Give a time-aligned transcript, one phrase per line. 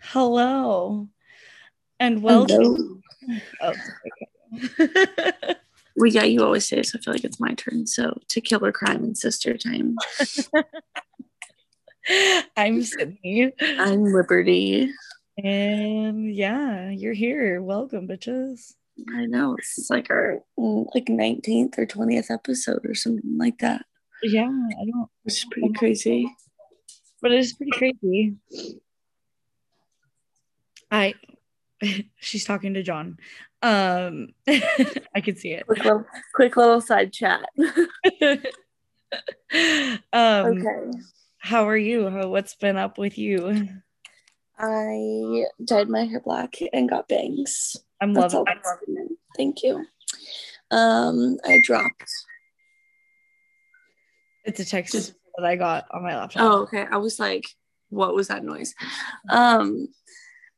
[0.00, 1.08] Hello.
[2.00, 3.02] And welcome.
[3.60, 3.72] Oh,
[4.78, 5.54] okay.
[5.96, 6.98] Well, yeah, you always say so.
[6.98, 7.86] I feel like it's my turn.
[7.86, 9.96] So to kill killer crime and sister time.
[12.56, 13.52] I'm Sydney.
[13.60, 14.90] I'm Liberty.
[15.42, 17.60] And yeah, you're here.
[17.62, 18.72] Welcome, bitches.
[19.14, 23.84] I know It's like our mm, like 19th or 20th episode or something like that.
[24.22, 25.08] Yeah, I don't.
[25.24, 26.30] Is pretty crazy.
[27.20, 28.36] But it's pretty crazy.
[30.92, 31.14] I.
[32.20, 33.18] She's talking to John.
[33.62, 35.66] Um, I can see it.
[35.66, 37.48] Quick little, quick little side chat.
[40.12, 40.98] um, okay.
[41.38, 42.08] How are you?
[42.28, 43.68] What's been up with you?
[44.58, 47.76] I dyed my hair black and got bangs.
[48.00, 48.46] I'm That's loving
[48.88, 49.12] it.
[49.36, 49.84] Thank you.
[50.70, 52.10] Um, I dropped.
[54.44, 56.42] It's a text that I got on my laptop.
[56.42, 56.86] Oh, okay.
[56.90, 57.44] I was like,
[57.90, 58.74] what was that noise?
[59.28, 59.88] Um,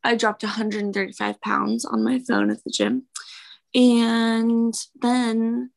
[0.04, 3.06] I dropped 135 pounds on my phone at the gym.
[3.74, 5.70] And then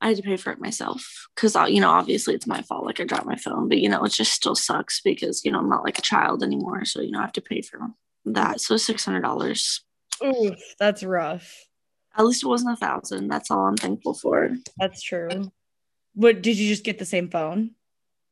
[0.00, 2.84] I had to pay for it myself because, uh, you know, obviously it's my fault.
[2.84, 5.58] Like I dropped my phone, but, you know, it just still sucks because, you know,
[5.58, 6.84] I'm not like a child anymore.
[6.84, 7.78] So, you know, I have to pay for
[8.26, 8.60] that.
[8.60, 9.80] So $600.
[10.22, 11.66] Oof, that's rough.
[12.16, 13.28] At least it wasn't a thousand.
[13.28, 14.50] That's all I'm thankful for.
[14.78, 15.52] That's true.
[16.14, 17.72] What did you just get the same phone?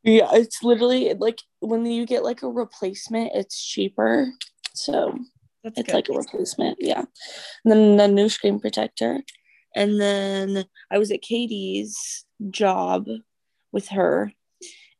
[0.02, 4.32] Yeah, it's literally like when you get like a replacement, it's cheaper.
[4.78, 5.18] So
[5.64, 5.94] That's it's good.
[5.94, 7.04] like a replacement yeah.
[7.64, 9.20] And then the new screen protector.
[9.74, 13.06] And then i was at katie's job
[13.72, 14.32] with her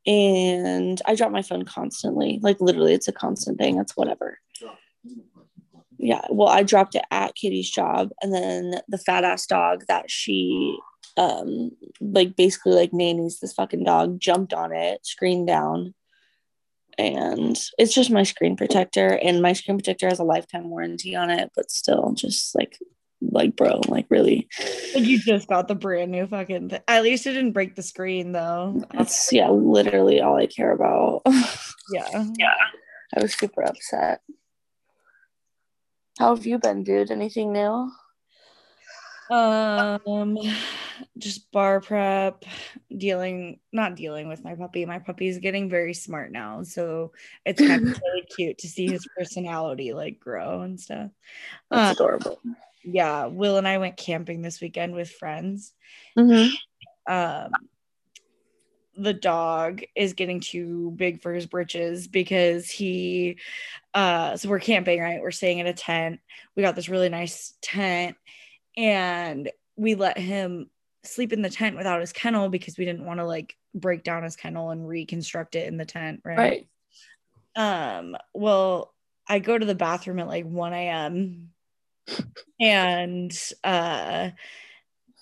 [0.06, 2.38] and i drop my phone constantly.
[2.42, 3.78] Like literally it's a constant thing.
[3.78, 4.38] It's whatever.
[5.98, 10.10] Yeah well i dropped it at katie's job and then the fat ass dog that
[10.10, 10.78] she
[11.16, 15.94] um like basically like nannies this fucking dog jumped on it screen down
[16.98, 21.30] and it's just my screen protector and my screen protector has a lifetime warranty on
[21.30, 22.76] it but still just like
[23.32, 24.48] like bro like really
[24.94, 26.80] Like you just got the brand new fucking thing.
[26.86, 28.84] At least it didn't break the screen though.
[28.92, 31.22] that's yeah literally all i care about
[31.92, 32.24] Yeah.
[32.38, 32.54] yeah
[33.16, 34.20] i was super upset
[36.18, 37.90] how have you been dude anything new
[39.30, 40.36] Um
[41.18, 42.44] just bar prep,
[42.96, 44.84] dealing not dealing with my puppy.
[44.86, 46.62] My puppy's getting very smart now.
[46.62, 47.12] So
[47.44, 51.10] it's kind of really cute to see his personality like grow and stuff.
[51.70, 52.38] that's Uh, adorable
[52.84, 55.72] yeah, Will and I went camping this weekend with friends.
[56.16, 57.12] mm-hmm.
[57.12, 57.50] um
[59.00, 63.38] the dog is getting too big for his britches because he
[63.94, 66.18] uh so we're camping right we're staying in a tent
[66.56, 68.16] we got this really nice tent
[68.78, 70.70] and we let him
[71.04, 74.22] sleep in the tent without his kennel because we didn't want to like break down
[74.22, 76.38] his kennel and reconstruct it in the tent right?
[76.38, 76.68] Right.
[77.56, 78.94] Um well
[79.28, 81.48] i go to the bathroom at like 1 a.m
[82.60, 83.32] and
[83.64, 84.30] uh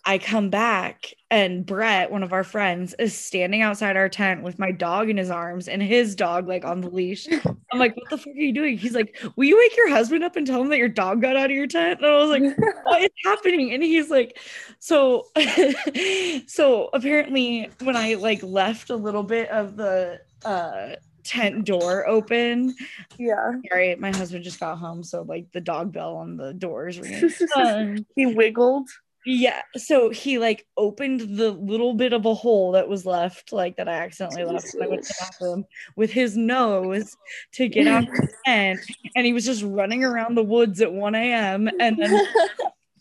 [0.06, 4.58] i come back and brett one of our friends is standing outside our tent with
[4.58, 7.26] my dog in his arms and his dog like on the leash.
[7.72, 8.78] I'm like what the fuck are you doing?
[8.78, 11.36] He's like will you wake your husband up and tell him that your dog got
[11.36, 12.00] out of your tent?
[12.00, 12.42] And i was like
[12.84, 13.72] what is happening?
[13.72, 14.38] And he's like
[14.78, 15.26] so
[16.46, 20.94] so apparently when i like left a little bit of the uh
[21.24, 22.72] tent door open
[23.18, 23.50] yeah.
[23.68, 27.30] sorry my husband just got home so like the dog bell on the doors ringing.
[27.56, 28.88] Um, he wiggled
[29.26, 33.76] yeah so he like opened the little bit of a hole that was left like
[33.76, 35.64] that i accidentally left when i went to the bathroom
[35.96, 37.16] with his nose
[37.52, 38.80] to get out of the tent
[39.16, 42.26] and he was just running around the woods at 1 a.m and then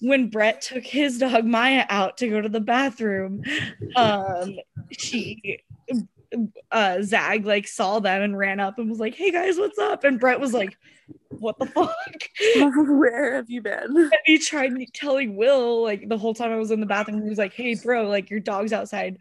[0.01, 3.41] when Brett took his dog Maya out to go to the bathroom,
[3.95, 4.55] um,
[4.91, 5.63] she
[6.71, 10.03] uh Zag like saw them and ran up and was like, Hey guys, what's up?
[10.03, 10.77] And Brett was like,
[11.29, 11.93] What the fuck?
[12.87, 16.71] where have you been And he tried telling Will like the whole time I was
[16.71, 19.17] in the bathroom, he was like, Hey bro, like your dog's outside.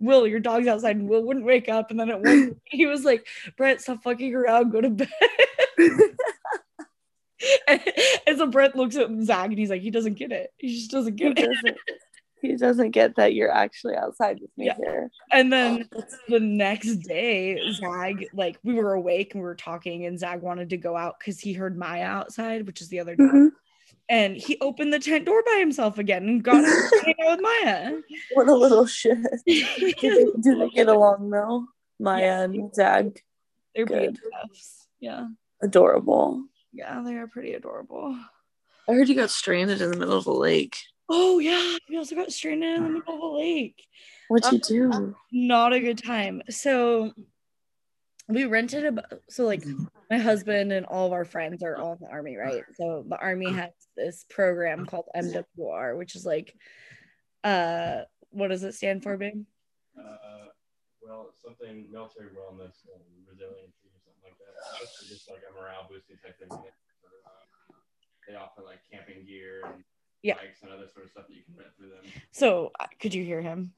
[0.00, 1.90] Will, your dog's outside, and Will wouldn't wake up.
[1.90, 5.08] And then at one he was like, Brett, stop fucking around, go to bed.
[7.66, 7.82] and,
[8.26, 10.52] and so Brett looks at Zag and he's like, he doesn't get it.
[10.56, 11.76] He just doesn't he get it.
[12.42, 14.76] Doesn't he doesn't get that you're actually outside with me Yeah.
[14.76, 15.88] here And then
[16.28, 20.70] the next day, Zag, like we were awake and we were talking, and Zag wanted
[20.70, 23.30] to go out because he heard Maya outside, which is the other dog.
[23.30, 23.48] Mhm.
[24.10, 27.36] And he opened the tent door by himself again and got out to hang out
[27.38, 28.00] with Maya.
[28.34, 29.92] what a little shit do they,
[30.40, 31.66] do they get along though
[31.98, 32.42] maya Yeah.
[32.44, 33.20] and zag
[33.74, 34.18] They're Good.
[34.54, 34.86] BFFs.
[35.00, 35.26] Yeah.
[35.62, 38.16] adorable Yeah, they are pretty adorable.
[38.88, 40.76] I heard you got stranded in the middle of a lake.
[41.08, 43.82] Oh yeah, we also got stranded in the middle of a lake.
[44.28, 45.16] What'd you do?
[45.32, 46.42] Not a good time.
[46.50, 47.12] So
[48.28, 49.64] we rented a bo- so like
[50.10, 52.64] my husband and all of our friends are all in the army, right?
[52.74, 56.54] So the army has this program called MWR, which is like
[57.44, 59.44] uh what does it stand for, babe?
[59.98, 60.52] Uh,
[61.02, 64.82] well, something military wellness and resiliency or something like that.
[64.82, 66.50] It's just like a morale boosting type thing.
[68.28, 69.82] They offer like camping gear and
[70.22, 70.34] Yeah.
[70.34, 72.12] bikes and other sort of stuff that you can rent through them.
[72.32, 73.72] So uh, could you hear him?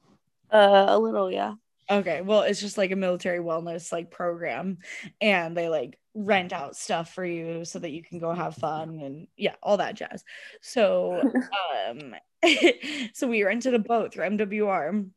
[0.51, 1.55] Uh, a little, yeah.
[1.89, 4.77] Okay, well, it's just like a military wellness like program,
[5.19, 8.99] and they like rent out stuff for you so that you can go have fun
[9.01, 10.23] and yeah, all that jazz.
[10.61, 11.21] So,
[11.89, 12.15] um,
[13.13, 15.09] so we rented a boat through MWR,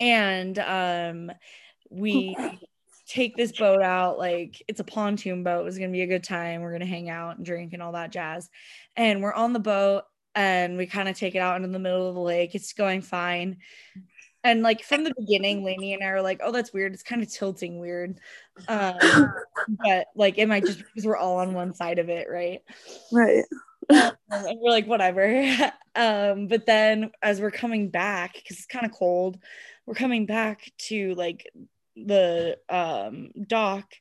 [0.00, 1.32] and um,
[1.90, 2.36] we
[3.10, 5.60] take this boat out like it's a pontoon boat.
[5.60, 6.62] It was gonna be a good time.
[6.62, 8.48] We're gonna hang out and drink and all that jazz,
[8.96, 10.04] and we're on the boat
[10.34, 12.54] and we kind of take it out into the middle of the lake.
[12.54, 13.56] It's going fine.
[14.44, 16.94] And like from the beginning, Lainey and I were like, oh, that's weird.
[16.94, 18.18] It's kind of tilting weird.
[18.68, 18.96] Um,
[19.84, 22.60] but like it might just because we're all on one side of it, right?
[23.12, 23.44] Right.
[23.90, 25.26] Um, and we're like, whatever.
[25.96, 29.38] um, but then as we're coming back, because it's kind of cold,
[29.84, 31.50] we're coming back to like
[31.96, 33.94] the um dock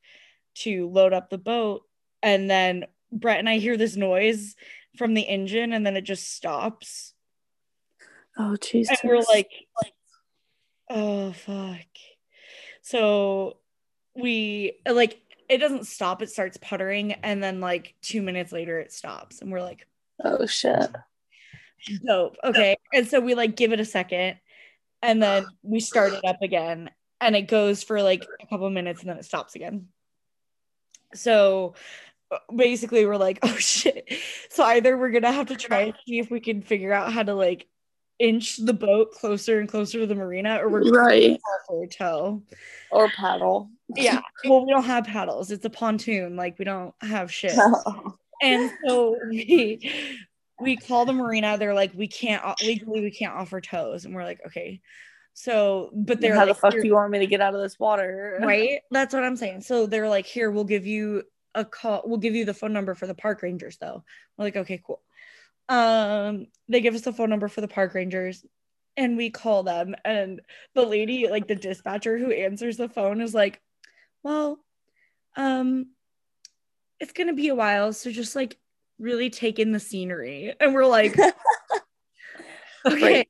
[0.55, 1.83] to load up the boat,
[2.21, 4.55] and then Brett and I hear this noise
[4.97, 7.13] from the engine, and then it just stops.
[8.37, 8.99] Oh, Jesus.
[9.01, 9.51] and we're like,
[10.89, 11.87] oh fuck.
[12.81, 13.57] So
[14.15, 15.19] we like
[15.49, 19.51] it doesn't stop, it starts puttering, and then like two minutes later it stops, and
[19.51, 19.87] we're like,
[20.23, 20.91] oh, shit.
[22.05, 22.37] dope.
[22.43, 22.77] Okay.
[22.93, 24.37] And so we like give it a second
[25.01, 26.89] and then we start it up again
[27.21, 29.87] and it goes for like a couple minutes and then it stops again.
[31.13, 31.75] So
[32.55, 34.11] basically we're like, oh shit.
[34.49, 37.23] So either we're gonna have to try and see if we can figure out how
[37.23, 37.67] to like
[38.19, 41.39] inch the boat closer and closer to the marina or we're gonna Right.
[41.41, 42.43] call for a tow.
[42.91, 43.69] Or paddle.
[43.95, 44.21] Yeah.
[44.45, 45.51] Well, we don't have paddles.
[45.51, 46.35] It's a pontoon.
[46.35, 47.53] Like we don't have shit.
[48.41, 49.91] and so we
[50.61, 54.23] we call the marina they're like we can't legally we can't offer tows and we're
[54.25, 54.81] like okay
[55.39, 57.55] so but they're like How like the fuck do you want me to get out
[57.55, 58.37] of this water?
[58.43, 58.81] right?
[58.91, 59.61] That's what i'm saying.
[59.61, 61.23] So they're like here we'll give you
[61.55, 64.03] a call we'll give you the phone number for the park rangers though.
[64.37, 65.01] We're like okay cool.
[65.69, 68.45] Um they give us the phone number for the park rangers
[68.97, 70.41] and we call them and
[70.75, 73.61] the lady like the dispatcher who answers the phone is like
[74.23, 74.59] well
[75.37, 75.85] um
[76.99, 78.57] it's gonna be a while so just like
[78.99, 80.53] really take in the scenery.
[80.59, 81.17] And we're like
[82.85, 83.25] okay.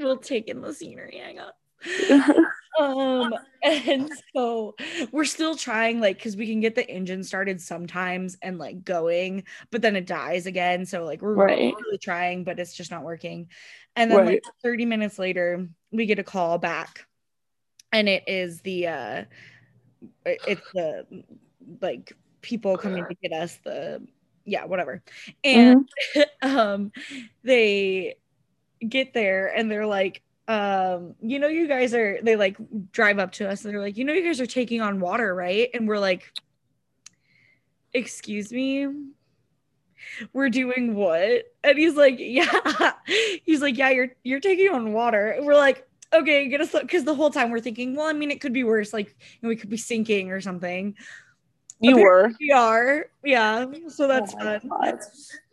[0.00, 1.52] We'll take in the scenery hang on.
[2.78, 4.74] Um and so
[5.12, 9.44] we're still trying like because we can get the engine started sometimes and like going
[9.70, 10.86] but then it dies again.
[10.86, 11.74] So like we're Right.
[11.78, 13.48] really trying but it's just not working.
[13.96, 17.06] And then like 30 minutes later we get a call back.
[17.92, 19.24] And it is the uh
[20.24, 21.24] it's the
[21.80, 22.12] like
[22.42, 24.06] people coming to get us the
[24.44, 25.02] yeah whatever.
[25.44, 25.88] And
[26.42, 26.92] um
[27.42, 28.16] they
[28.88, 32.56] get there and they're like um you know you guys are they like
[32.90, 35.34] drive up to us and they're like you know you guys are taking on water
[35.34, 35.70] right?
[35.74, 36.32] And we're like
[37.92, 38.88] excuse me?
[40.32, 41.44] We're doing what?
[41.62, 42.92] And he's like yeah.
[43.44, 45.30] He's like yeah you're you're taking on water.
[45.30, 48.32] And we're like okay get us because the whole time we're thinking well i mean
[48.32, 50.96] it could be worse like you know, we could be sinking or something.
[51.80, 52.32] You were.
[52.38, 53.06] we are.
[53.24, 53.66] Yeah.
[53.88, 54.60] So that's Oh fun.
[54.68, 54.98] God.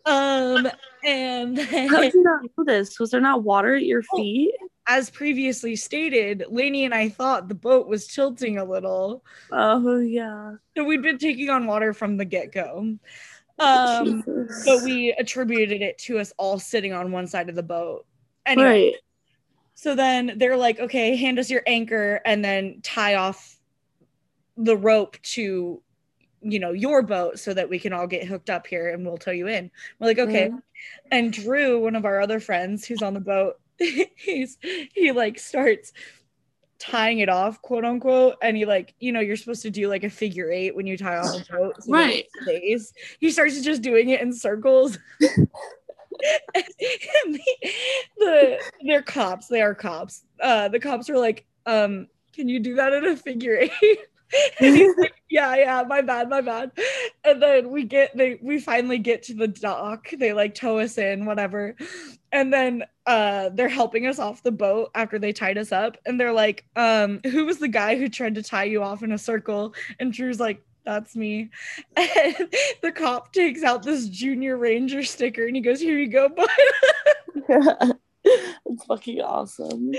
[0.08, 0.68] Um
[1.04, 3.00] and then How did you not know this?
[3.00, 4.18] Was there not water at your Oh.
[4.18, 4.56] feet?
[4.90, 9.22] as previously stated, Lainey and I thought the boat was tilting a little.
[9.52, 10.54] Oh yeah.
[10.78, 12.98] So we'd been taking on water from the get go.
[13.60, 14.64] Um, Jesus.
[14.66, 18.06] but we attributed it to us all sitting on one side of the boat.
[18.46, 18.94] Anyway, right.
[19.74, 23.60] so then they're like, okay, hand us your anchor and then tie off
[24.56, 25.82] the rope to,
[26.42, 29.18] you know, your boat so that we can all get hooked up here and we'll
[29.18, 29.72] tow you in.
[30.00, 30.50] We're like, okay.
[30.50, 30.62] Mhm.
[31.12, 33.60] And Drew, one of our other friends who's on the boat,
[34.16, 35.94] he's he like starts
[36.80, 40.04] tying it off, quote unquote, and he like, you know, you're supposed to do like
[40.04, 41.84] a figure eight when you tie off a boat.
[41.84, 42.26] so Right.
[42.44, 42.94] stays.
[43.20, 45.00] He starts just doing it in circles.
[45.22, 45.48] and
[47.34, 47.42] the,
[48.18, 49.48] the they're cops.
[49.48, 50.24] They are cops.
[50.42, 54.00] Uh, the cops are like, um, can you do that in a figure eight?
[54.60, 56.72] and he's like, yeah, yeah, my bad, my bad.
[57.24, 60.10] And then we get they we finally get to the dock.
[60.12, 61.76] They like tow us in, whatever.
[62.32, 65.98] And then uh they're helping us off the boat after they tied us up.
[66.06, 69.12] And they're like, um, who was the guy who tried to tie you off in
[69.12, 69.74] a circle?
[70.00, 71.50] And Drew's like, that's me.
[71.98, 72.36] And
[72.82, 77.94] the cop takes out this junior ranger sticker and he goes, Here you go, bud.
[78.66, 79.92] That's fucking awesome.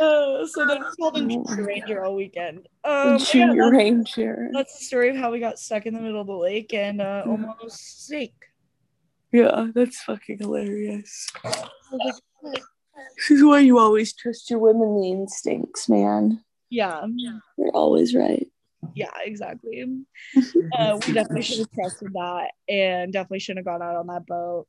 [0.00, 2.68] Uh, so then we called Junior Ranger all weekend.
[2.84, 4.48] Um, The yeah, that's, Ranger.
[4.52, 7.00] that's the story of how we got stuck in the middle of the lake and
[7.00, 8.32] uh, almost sank.
[9.32, 11.28] Yeah, that's fucking hilarious.
[11.44, 11.68] I
[13.16, 16.42] This is why you always trust your womanly instincts, man.
[16.70, 17.06] yeah,
[17.58, 18.46] You're always right.
[18.94, 19.84] yeah, exactly.
[20.78, 24.26] uh, we definitely should have trusted that and definitely shouldn't have gone out on that
[24.26, 24.66] boat.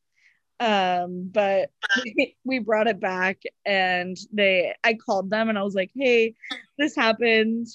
[0.61, 1.71] Um, but
[2.45, 6.35] we brought it back and they I called them and I was like, hey,
[6.77, 7.67] this happened.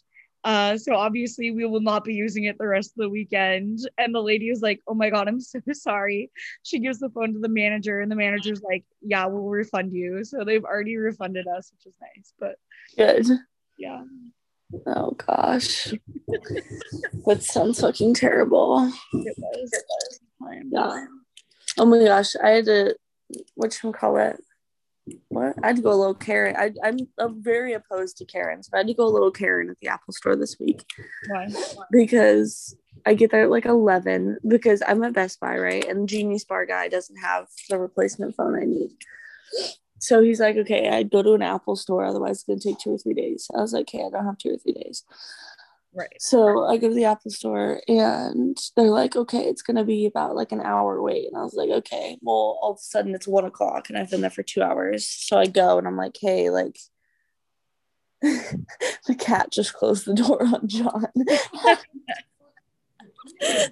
[0.44, 3.80] Uh, so obviously we will not be using it the rest of the weekend.
[3.98, 6.30] And the lady is like, Oh my god, I'm so sorry.
[6.62, 10.22] She gives the phone to the manager, and the manager's like, Yeah, we'll refund you.
[10.22, 12.32] So they've already refunded us, which is nice.
[12.38, 12.54] But
[12.96, 13.26] Good.
[13.76, 14.04] yeah.
[14.86, 15.92] Oh gosh.
[17.26, 18.92] that sounds fucking terrible.
[19.12, 19.72] It was.
[20.40, 20.70] Time.
[20.72, 21.06] Yeah.
[21.78, 22.34] Oh my gosh.
[22.42, 22.96] I had to
[23.54, 24.42] what you call it?
[25.28, 25.54] What?
[25.62, 26.56] I had to go a little Karen.
[26.56, 29.70] I, I'm, I'm very opposed to Karens, but I had to go a little Karen
[29.70, 30.84] at the Apple store this week
[31.28, 31.46] Why?
[31.92, 35.84] because I get there at like 11 because I'm at Best Buy, right?
[35.84, 38.90] And the Geek Squad guy doesn't have the replacement phone I need.
[40.00, 42.94] So he's like, okay, I'd go to an Apple store, otherwise it's gonna take two
[42.94, 43.48] or three days.
[43.56, 45.04] I was like, okay, I don't have two or three days.
[45.96, 46.20] Right.
[46.20, 50.36] So I go to the Apple store and they're like, okay, it's gonna be about
[50.36, 51.28] like an hour wait.
[51.28, 54.10] And I was like, okay, well, all of a sudden it's one o'clock and I've
[54.10, 55.06] been there for two hours.
[55.06, 56.78] So I go and I'm like, hey, like
[58.20, 61.06] the cat just closed the door on John.
[61.14, 61.80] that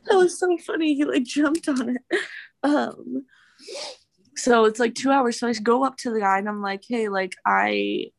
[0.09, 0.95] was so funny.
[0.95, 2.21] He like jumped on it.
[2.63, 3.27] Um
[4.35, 5.39] so it's like two hours.
[5.39, 8.13] So I just go up to the guy and I'm like, hey, like I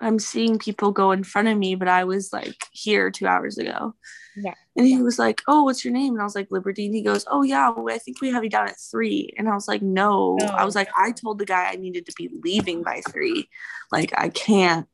[0.00, 3.56] I'm seeing people go in front of me, but I was like here two hours
[3.56, 3.94] ago.
[4.36, 4.54] Yeah.
[4.76, 6.12] And he was like, Oh, what's your name?
[6.12, 6.86] And I was like, Liberty.
[6.86, 9.32] And he goes, Oh yeah, well, I think we have you down at three.
[9.38, 10.36] And I was like, No.
[10.40, 10.46] No.
[10.48, 13.48] I was like, I told the guy I needed to be leaving by three.
[13.90, 14.86] Like I can't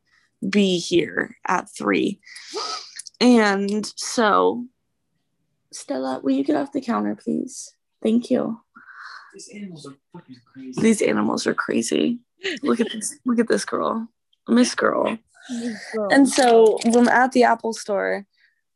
[0.49, 2.21] be here at three.
[3.21, 4.67] And so
[5.73, 7.75] Stella, will you get off the counter, please?
[8.03, 8.61] Thank you.
[9.33, 10.81] These animals are fucking crazy.
[10.81, 12.21] These animals are crazy.
[12.63, 13.19] Look at this.
[13.25, 14.09] Look at this girl.
[15.51, 16.11] Miss girl.
[16.11, 18.27] And so I'm at the Apple store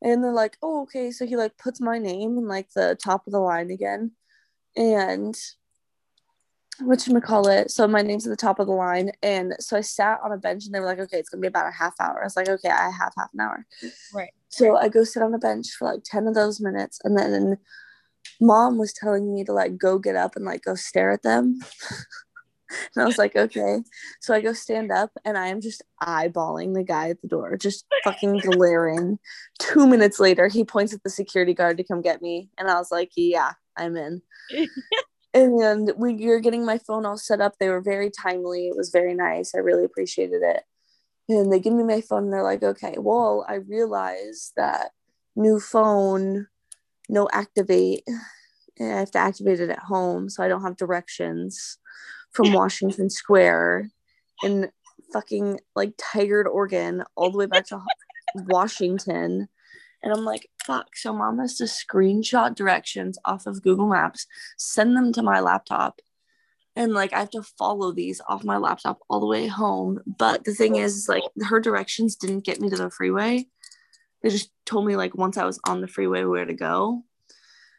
[0.02, 1.10] and they're like, oh, okay.
[1.10, 4.12] So he like puts my name in like the top of the line again.
[4.76, 5.36] And
[6.80, 7.70] what you call it?
[7.70, 9.12] So my name's at the top of the line.
[9.22, 11.48] And so I sat on a bench and they were like, okay, it's gonna be
[11.48, 12.20] about a half hour.
[12.20, 13.66] I was like, okay, I have half an hour.
[14.12, 14.32] Right.
[14.48, 17.00] So I go sit on a bench for like 10 of those minutes.
[17.04, 17.58] And then
[18.40, 21.60] mom was telling me to like go get up and like go stare at them.
[22.94, 23.82] and I was like, okay.
[24.20, 27.56] So I go stand up and I am just eyeballing the guy at the door,
[27.56, 29.18] just fucking glaring.
[29.58, 32.50] Two minutes later, he points at the security guard to come get me.
[32.58, 34.22] And I was like, yeah, I'm in.
[35.34, 37.54] and we you're getting my phone all set up.
[37.58, 38.68] They were very timely.
[38.68, 39.54] It was very nice.
[39.54, 40.62] I really appreciated it.
[41.28, 44.90] And they give me my phone and they're like, okay, well, I realize that
[45.34, 46.46] new phone,
[47.08, 48.04] no activate.
[48.78, 51.78] And I have to activate it at home so I don't have directions
[52.36, 53.90] from Washington Square
[54.42, 54.70] in
[55.12, 57.82] fucking like Tigard, Oregon, all the way back to
[58.34, 59.48] Washington.
[60.02, 60.94] And I'm like, fuck.
[60.94, 64.26] So mom has to screenshot directions off of Google Maps,
[64.58, 66.00] send them to my laptop.
[66.76, 70.00] And like I have to follow these off my laptop all the way home.
[70.06, 73.46] But the thing is, is like her directions didn't get me to the freeway.
[74.22, 77.02] They just told me like once I was on the freeway where to go.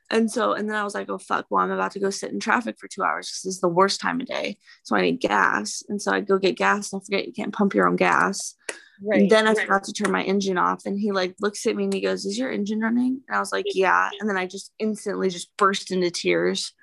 [0.09, 2.31] And so, and then I was like, oh, fuck, well, I'm about to go sit
[2.31, 4.57] in traffic for two hours because this is the worst time of day.
[4.83, 5.83] So I need gas.
[5.89, 8.55] And so I go get gas and I forget you can't pump your own gas.
[9.03, 9.21] right.
[9.21, 10.85] And then I forgot to turn my engine off.
[10.85, 13.21] And he like looks at me and he goes, Is your engine running?
[13.27, 14.09] And I was like, Yeah.
[14.19, 16.73] And then I just instantly just burst into tears.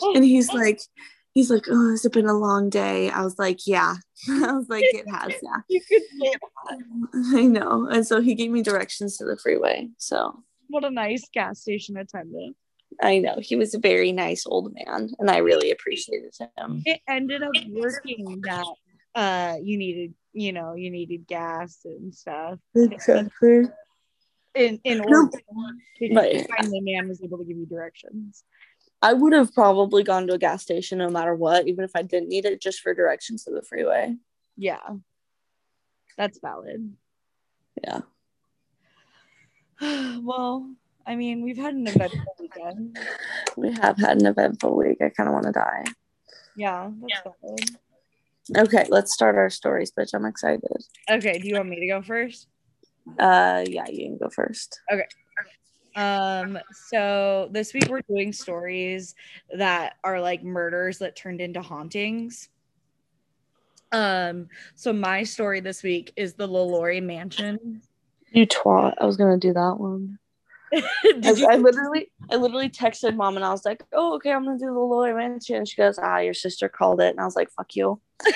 [0.00, 0.80] Oh, and he's like,
[1.34, 3.10] He's like, Oh, has it been a long day?
[3.10, 3.96] I was like, Yeah.
[4.28, 5.56] I was like, It has, yeah.
[5.68, 6.32] you could say
[6.68, 6.78] that.
[7.34, 7.88] I know.
[7.90, 9.88] And so he gave me directions to the freeway.
[9.98, 12.56] So What a nice gas station attendant.
[13.02, 16.82] I know he was a very nice old man and I really appreciated him.
[16.86, 18.64] It ended up working that
[19.14, 23.64] uh you needed, you know, you needed gas and stuff Exactly.
[24.54, 25.04] in in No.
[25.04, 25.38] order
[26.00, 26.46] because Right.
[26.56, 28.42] finally man was able to give you directions.
[29.02, 32.00] I would have probably gone to a gas station no matter what, even if I
[32.00, 34.16] didn't need it, just for directions to the freeway.
[34.56, 34.88] Yeah.
[36.16, 36.94] That's valid.
[37.84, 38.00] Yeah.
[40.22, 40.70] well,
[41.06, 42.98] I mean, we've had an eventful weekend.
[43.56, 44.98] We have had an eventful week.
[45.00, 45.84] I kind of want to die.
[46.54, 47.76] Yeah, that's valid.
[48.56, 50.10] Okay, let's start our stories, bitch.
[50.14, 50.84] I'm excited.
[51.10, 52.48] Okay, do you want me to go first?
[53.18, 54.80] Uh, yeah, you can go first.
[54.92, 55.06] Okay.
[55.94, 56.58] Um,
[56.88, 59.14] so this week we're doing stories
[59.54, 62.48] that are like murders that turned into hauntings.
[63.90, 67.82] Um, so my story this week is the Lalaurie Mansion.
[68.32, 68.94] You twat.
[68.98, 70.18] I was gonna do that one.
[70.72, 70.82] I,
[71.20, 71.46] Did you?
[71.48, 74.66] I literally, I literally texted mom and I was like, "Oh, okay, I'm gonna do
[74.66, 77.50] the Lawyer Mansion." And she goes, "Ah, your sister called it," and I was like,
[77.50, 78.00] "Fuck you."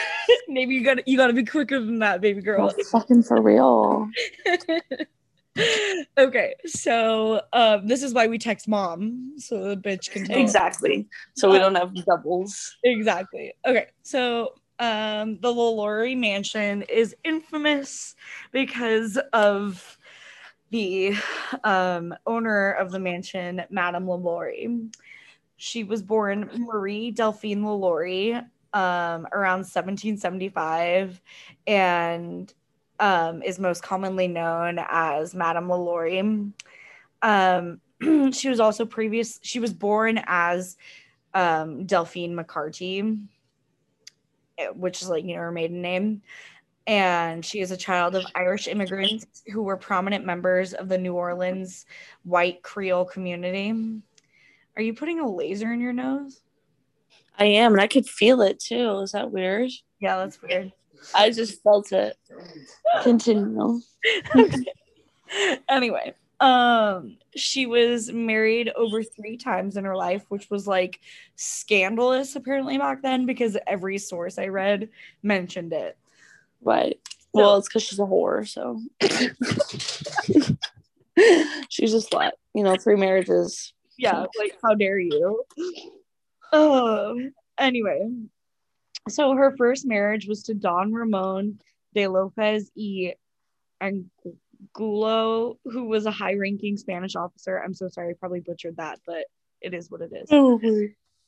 [0.49, 2.73] Maybe you got to you got to be quicker than that, baby girl.
[2.76, 4.11] Oh, fucking for real.
[6.19, 10.37] okay, so um, this is why we text mom, so the bitch can tell.
[10.37, 11.09] Exactly.
[11.37, 12.76] So we don't have doubles.
[12.85, 13.55] Exactly.
[13.65, 18.14] Okay, so um, the Lalaurie Mansion is infamous
[18.52, 19.99] because of
[20.71, 21.14] the
[21.64, 24.92] um, owner of the mansion, Madame Lalaurie.
[25.56, 31.21] She was born Marie Delphine Lalaurie um, around 1775
[31.66, 32.52] and
[32.99, 36.52] um, is most commonly known as Madame Lalaurie.
[37.23, 37.80] Um,
[38.33, 40.76] she was also previous, she was born as
[41.33, 43.26] um, Delphine McCarty,
[44.59, 46.23] Eh, which is like, you know, her maiden name.
[46.87, 51.15] And she is a child of Irish immigrants who were prominent members of the New
[51.15, 51.85] Orleans
[52.23, 54.01] white Creole community.
[54.77, 56.41] Are you putting a laser in your nose?
[57.39, 59.01] I am, and I could feel it too.
[59.01, 59.71] Is that weird?
[60.01, 60.73] Yeah, that's weird.
[61.15, 62.17] I just felt it.
[63.03, 63.81] Continue.
[65.69, 71.00] anyway, um, she was married over three times in her life, which was like
[71.37, 74.90] scandalous apparently back then because every source I read
[75.23, 75.97] mentioned it.
[76.62, 76.99] Right.
[77.33, 78.81] Well, it's because she's a whore, so
[81.69, 82.31] she's a slut.
[82.55, 83.75] You know, three marriages.
[83.99, 85.45] Yeah, like how dare you?
[86.52, 87.35] Um.
[87.59, 88.11] Anyway,
[89.09, 91.59] so her first marriage was to Don Ramon
[91.95, 93.14] de Lopez y
[94.76, 97.59] Angulo, who was a high-ranking Spanish officer.
[97.62, 99.25] I'm so sorry, I probably butchered that, but
[99.61, 100.28] it is what it is.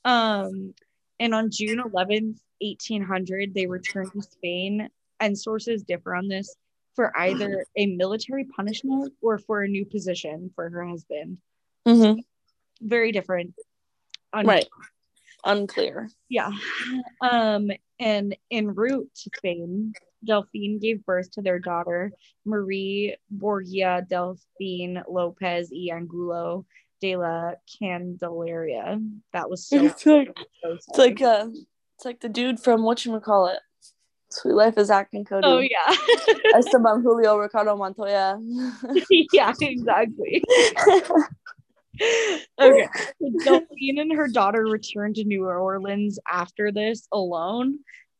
[0.05, 0.75] Um,
[1.21, 4.89] and on June 11th, 1800, they returned to Spain,
[5.21, 6.55] and sources differ on this
[6.95, 11.39] for either a military punishment or for a new position for her husband.
[11.87, 12.21] Mm-hmm.
[12.83, 13.55] Very different.
[14.33, 14.67] Un- Right.
[15.45, 16.11] Unclear.
[16.29, 16.51] Yeah.
[17.21, 17.71] Um,
[18.01, 19.93] and en route to Spain,
[20.25, 22.13] Delphine gave birth to their daughter,
[22.45, 26.67] Marie Borgia Delphine Lopez y Angulo
[27.01, 29.01] de la Candelaria.
[29.33, 31.49] That was so, It's like so it's like uh
[31.97, 33.59] it's like the dude from what you call it.
[34.31, 35.47] Suite Life is acting Cody.
[35.47, 35.95] Oh yeah.
[36.55, 38.39] Esteban Julio Ricardo Montoya.
[39.33, 40.45] yeah, exactly.
[42.61, 42.89] okay.
[43.45, 47.79] Delphine and her daughter returned to New Orleans after this alone.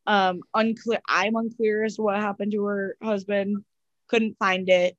[0.09, 1.01] Um, unclear.
[1.07, 3.63] I'm unclear as to what happened to her husband.
[4.09, 4.97] Couldn't find it.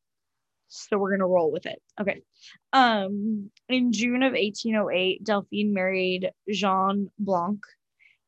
[0.67, 1.81] So we're gonna roll with it.
[1.99, 2.21] Okay.
[2.73, 7.59] Um, in June of 1808, Delphine married Jean Blanc,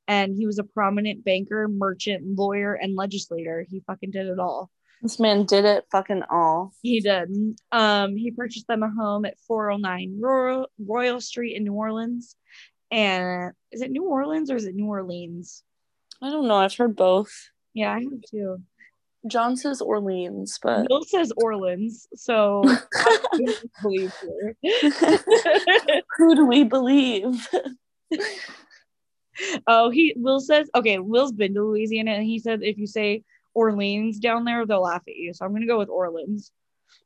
[0.08, 3.64] and he was a prominent banker, merchant, lawyer, and legislator.
[3.70, 4.72] He fucking did it all.
[5.04, 6.74] this man did it fucking all.
[6.82, 7.30] He did.
[7.72, 12.36] Um, he purchased them a home at 409 Royal, Royal Street in New Orleans.
[12.92, 15.64] And is it New Orleans or is it New Orleans?
[16.22, 16.56] I don't know.
[16.56, 17.50] I've heard both.
[17.74, 18.58] Yeah, I have too.
[19.28, 23.20] John says Orleans, but Bill says Orleans, so I
[23.82, 24.56] believe her.
[26.18, 27.48] who do we believe?
[29.68, 30.98] oh, he Will says okay.
[30.98, 35.04] Will's been to Louisiana, and he said if you say Orleans down there, they'll laugh
[35.08, 35.34] at you.
[35.34, 36.52] So I'm gonna go with Orleans.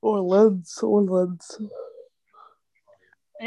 [0.01, 1.57] Orleans, Orleans.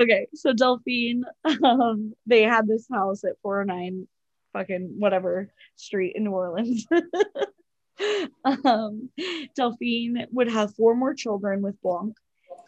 [0.00, 1.24] okay, so Delphine,
[1.62, 4.08] um, they had this house at 409
[4.58, 6.86] fucking whatever street in New Orleans.
[8.64, 9.10] um,
[9.56, 12.16] Delphine would have four more children with Blanc,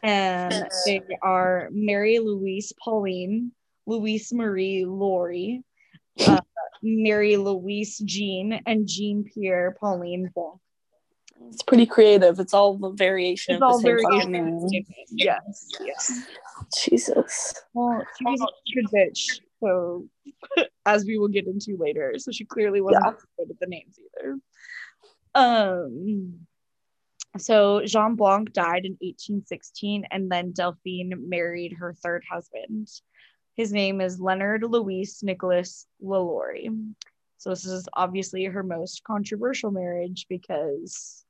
[0.02, 3.52] and they are Mary Louise Pauline,
[3.86, 5.62] Louise Marie Laurie,
[6.26, 6.40] uh,
[6.82, 10.58] Mary Louise Jean, and Jean Pierre Pauline Blanc.
[11.48, 12.38] It's pretty creative.
[12.38, 14.84] It's all the variation It's of the all same very fucking name.
[15.10, 16.26] yes, yes.
[16.84, 17.54] Jesus.
[17.72, 20.06] Well, she was a good bitch, so
[20.86, 22.14] as we will get into later.
[22.18, 23.12] So she clearly wasn't Yeah.
[23.38, 24.36] good at the names either.
[25.34, 26.46] Um
[27.38, 32.88] so Jean Blanc died in 1816 and then Delphine married her third husband.
[33.56, 36.92] His name is Leonard Louis Nicholas Lalaurie.
[37.38, 41.24] So this is obviously her most controversial marriage because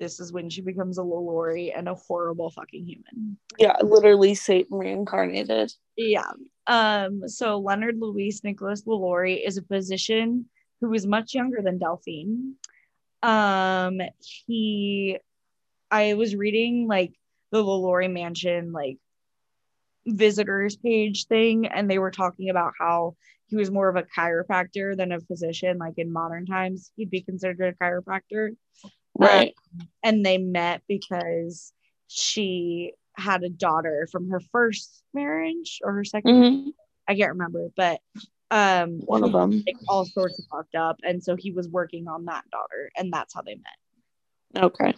[0.00, 3.38] this is when she becomes a Lalaurie and a horrible fucking human.
[3.58, 5.72] Yeah, literally Satan reincarnated.
[5.96, 6.30] Yeah.
[6.66, 10.46] Um, so Leonard Louis Nicholas Lalaurie is a physician
[10.80, 12.54] who was much younger than Delphine.
[13.22, 14.00] Um,
[14.46, 15.18] he
[15.90, 17.12] I was reading like
[17.50, 18.98] the Lalaurie mansion like
[20.06, 24.94] visitors page thing and they were talking about how he was more of a chiropractor
[24.96, 28.50] than a physician like in modern times he'd be considered a chiropractor
[29.16, 29.54] Right.
[29.80, 31.72] Um, and they met because
[32.08, 36.72] she had a daughter from her first marriage or her 2nd Mhm.
[37.08, 38.00] i can't remember but
[38.50, 39.62] um One of them.
[39.66, 43.12] like all sorts of fucked up and so he was working on that daughter and
[43.12, 44.94] that's how they met Okay.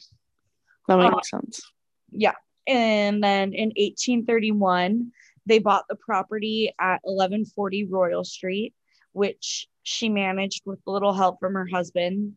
[0.86, 1.62] That makes Uh, sense.
[2.10, 2.34] Yeah.
[2.66, 5.10] And then in 1831,
[5.46, 8.74] they bought the property at 1140 Royal Street,
[9.12, 12.36] which she managed with a little help from her husband.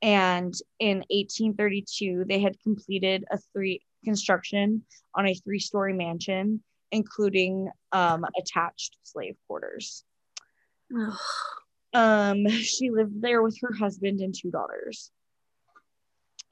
[0.00, 4.82] And in 1832, they had completed a three construction
[5.14, 6.62] on a three story mansion,
[6.92, 10.04] including um, attached slave quarters.
[11.92, 15.10] Um, she lived there with her husband and two daughters.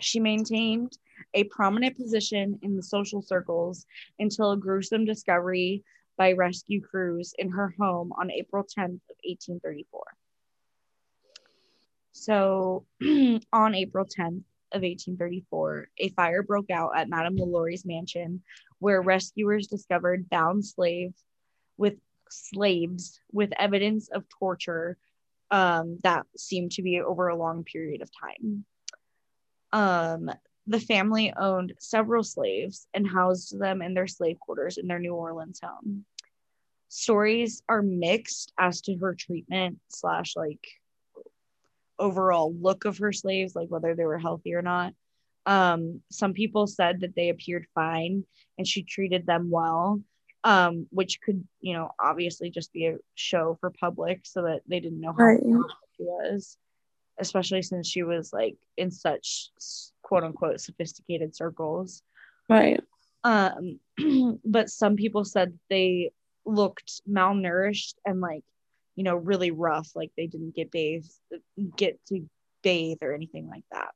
[0.01, 0.97] She maintained
[1.35, 3.87] a prominent position in the social circles
[4.19, 5.85] until a gruesome discovery
[6.17, 10.01] by rescue crews in her home on April 10th of 1834.
[12.13, 12.85] So,
[13.53, 14.43] on April 10th
[14.75, 18.43] of 1834, a fire broke out at Madame Lalaurie's mansion,
[18.79, 21.25] where rescuers discovered bound slaves
[21.77, 21.95] with
[22.31, 24.97] slaves with evidence of torture
[25.51, 28.65] um, that seemed to be over a long period of time.
[29.73, 30.31] Um,
[30.67, 35.15] the family owned several slaves and housed them in their slave quarters in their New
[35.15, 36.05] Orleans home.
[36.89, 40.67] Stories are mixed as to her treatment slash like
[41.99, 44.93] overall look of her slaves, like whether they were healthy or not.
[45.47, 48.25] Um, some people said that they appeared fine
[48.59, 50.01] and she treated them well,
[50.45, 54.81] um, which could, you know, obviously just be a show for public so that they
[54.81, 55.41] didn't know how Right.
[55.43, 56.57] she was,
[57.19, 59.51] especially since she was like in such
[60.03, 62.03] quote unquote sophisticated circles.
[62.49, 62.81] Right.
[63.25, 63.81] Um,
[64.45, 66.11] but some people said they
[66.45, 68.45] looked malnourished and like,
[68.97, 71.11] you know, really rough, like they didn't get bathed,
[71.77, 72.29] get to
[72.63, 73.91] bathe or anything like that.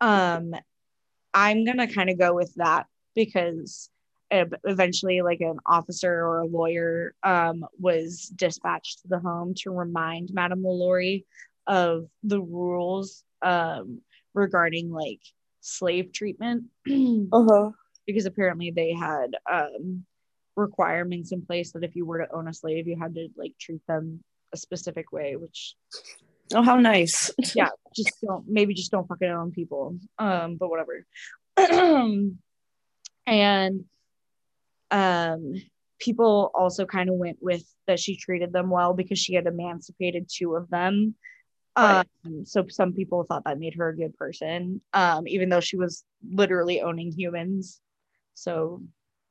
[0.00, 0.54] Um,
[1.34, 3.90] I'm gonna kind of go with that because
[4.30, 10.30] eventually, like an officer or a lawyer um, was dispatched to the home to remind
[10.32, 11.24] Madame LaLaurie
[11.66, 14.00] of the rules um,
[14.34, 15.20] regarding like
[15.60, 17.70] slave treatment Uh-huh.
[18.06, 20.04] because apparently they had um,
[20.56, 23.52] requirements in place that if you were to own a slave, you had to like
[23.60, 25.76] treat them a specific way, which
[26.54, 27.30] Oh, how nice.
[27.54, 29.98] yeah, just don't maybe just don't fucking own people.
[30.18, 31.04] Um, but whatever.
[33.26, 33.84] and
[34.92, 35.54] um
[35.98, 40.28] people also kind of went with that she treated them well because she had emancipated
[40.32, 41.14] two of them.
[41.76, 42.06] Right.
[42.24, 45.76] Um, so some people thought that made her a good person, um, even though she
[45.76, 47.80] was literally owning humans.
[48.34, 48.82] So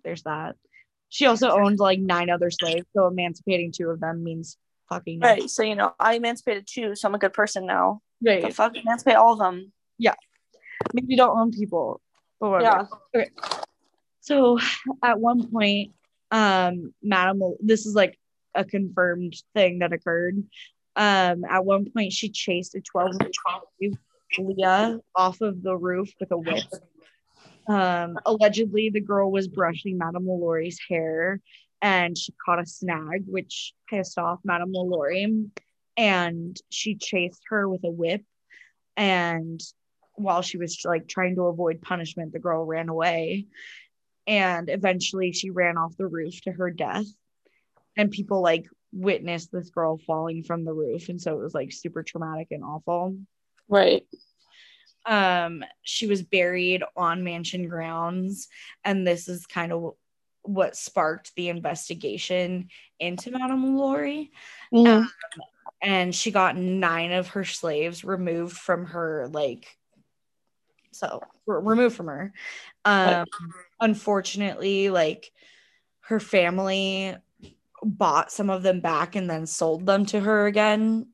[0.04, 0.56] there's that.
[1.10, 4.58] She also owned like nine other slaves, so emancipating two of them means
[4.90, 5.42] fucking nothing.
[5.42, 5.50] Right.
[5.50, 8.02] So, you know, I emancipated two, so I'm a good person now.
[8.26, 8.42] Right.
[8.42, 8.76] The fuck?
[8.76, 9.72] Emancipate all of them.
[9.98, 10.16] Yeah.
[10.94, 12.02] Maybe don't own people
[12.40, 12.88] but whatever.
[13.16, 13.30] Okay.
[14.22, 14.60] so
[15.04, 15.92] at one point
[16.32, 18.18] um madam this is like
[18.54, 20.44] a confirmed thing that occurred
[20.96, 23.18] um at one point she chased a 12
[23.80, 23.92] year
[24.38, 26.64] old leah off of the roof with a whip
[27.68, 31.40] um allegedly the girl was brushing Madame lalaurie's hair
[31.82, 35.50] and she caught a snag which pissed off Madame lalaurie
[35.98, 38.22] and she chased her with a whip
[38.98, 39.62] and
[40.18, 43.46] while she was like trying to avoid punishment, the girl ran away.
[44.28, 47.06] And eventually she ran off the roof to her death.
[47.98, 51.10] And people like witnessed this girl falling from the roof.
[51.10, 53.18] And so it was like super traumatic and awful.
[53.68, 54.06] Right.
[55.06, 58.48] Um, she was buried on mansion grounds.
[58.84, 59.94] And this is kind of
[60.44, 64.32] what sparked the investigation into Madame Laurie.
[64.74, 65.08] Mhm.
[65.82, 69.78] and she got nine of her slaves removed from her like
[70.92, 72.34] so re- removed from her
[72.86, 73.26] um
[73.82, 75.32] unfortunately like
[76.00, 77.16] her family
[77.84, 81.08] bought some of them back and then sold them to her again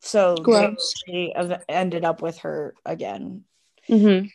[0.00, 0.94] so Gross.
[1.08, 3.44] ev- ended up with her again
[3.88, 4.30] Mhm.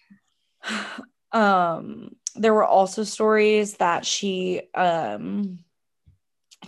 [1.32, 5.60] um there were also stories that she um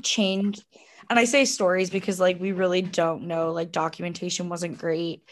[0.02, 0.64] changed
[1.10, 5.30] and i say stories because like we really don't know like documentation wasn't great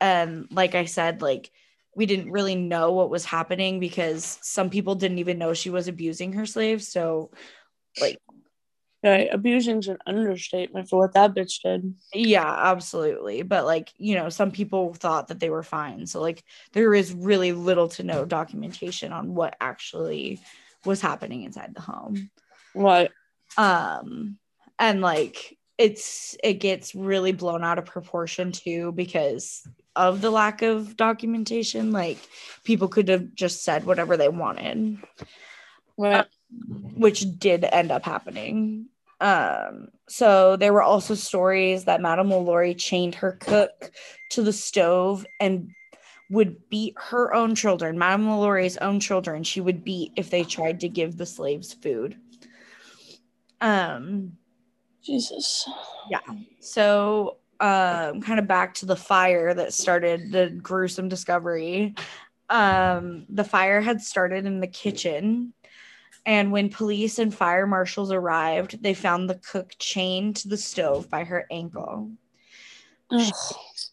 [0.00, 1.50] and like i said like
[1.94, 5.88] we didn't really know what was happening because some people didn't even know she was
[5.88, 7.30] abusing her slaves so
[9.06, 9.28] Right.
[9.30, 11.94] Abusing's an understatement for what that bitch did.
[12.12, 16.42] yeah absolutely but like you know some people thought that they were fine so like
[16.72, 20.40] there is really little to no documentation on what actually
[20.84, 22.30] was happening inside the home
[22.72, 23.12] What?
[23.56, 24.38] um
[24.78, 30.62] and like it's it gets really blown out of proportion too because of the lack
[30.62, 32.18] of documentation like
[32.64, 34.98] people could have just said whatever they wanted
[35.94, 36.28] What?
[36.96, 38.86] which did end up happening
[39.20, 43.90] um so there were also stories that madame lalaurie chained her cook
[44.28, 45.70] to the stove and
[46.28, 49.42] would beat her own children madame lalaurie's own children.
[49.42, 52.16] She would beat if they tried to give the slaves food.
[53.60, 54.32] Um
[55.02, 55.68] Jesus.
[56.10, 56.20] yeah.
[56.60, 61.94] So um kind of back to the fire that started the gruesome discovery.
[62.50, 65.54] Um the fire had started in the kitchen
[66.26, 71.08] and when police and fire marshals arrived they found the cook chained to the stove
[71.08, 72.10] by her ankle
[73.10, 73.32] Ugh.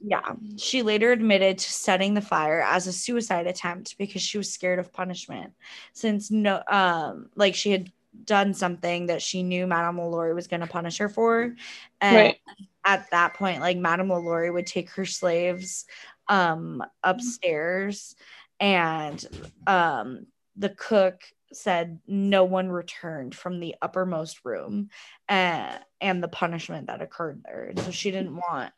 [0.02, 4.52] yeah she later admitted to setting the fire as a suicide attempt because she was
[4.52, 5.54] scared of punishment
[5.94, 7.92] since no um like she had
[8.26, 11.56] done something that she knew madame lalaurie was going to punish her for
[12.02, 12.38] and Right.
[12.86, 15.86] at that point like madame lalaurie would take her slaves
[16.28, 18.16] um upstairs
[18.60, 19.26] and
[19.68, 20.26] um
[20.58, 21.22] the cook
[21.56, 24.90] said no one returned from the uppermost room
[25.28, 28.74] and and the punishment that occurred there and so she didn't want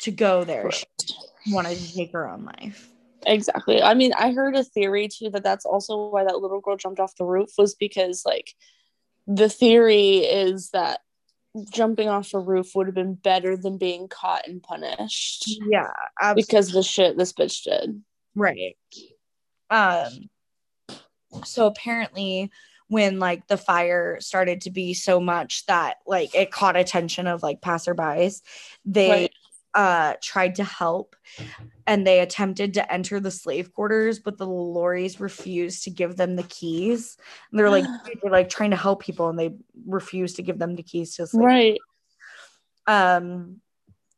[0.00, 0.84] to go there she
[1.48, 2.90] wanted to take her own life
[3.26, 3.82] Exactly.
[3.82, 7.00] I mean, I heard a theory too that that's also why that little girl jumped
[7.00, 8.52] off the roof was because like
[9.26, 11.00] the theory is that
[11.72, 16.42] jumping off a roof would have been better than being caught and punished yeah absolutely.
[16.42, 18.02] because the shit this bitch did.
[18.34, 18.76] right
[19.70, 20.28] um
[21.44, 22.50] so apparently
[22.88, 27.42] when like the fire started to be so much that like it caught attention of
[27.42, 28.42] like passerbys
[28.84, 29.34] they Right.
[29.74, 31.16] uh tried to help
[31.86, 36.36] and they attempted to enter the slave quarters but the lorries refused to give them
[36.36, 37.16] the keys
[37.50, 37.84] and they're like
[38.22, 39.54] they're like trying to help people and they
[39.86, 41.80] refused to give them the keys to slave Right.
[42.86, 43.60] um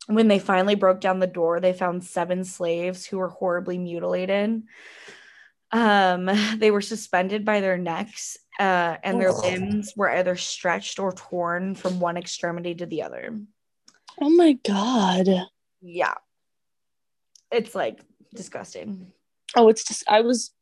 [0.08, 4.62] when they finally broke down the door they found seven slaves who were horribly mutilated
[5.72, 9.44] um they were suspended by their necks uh and their Ugh.
[9.44, 13.36] limbs were either stretched or torn from one extremity to the other
[14.20, 15.28] Oh my god.
[15.82, 16.14] yeah
[17.50, 18.00] it's like
[18.34, 19.12] disgusting
[19.54, 20.52] Oh, it's just I was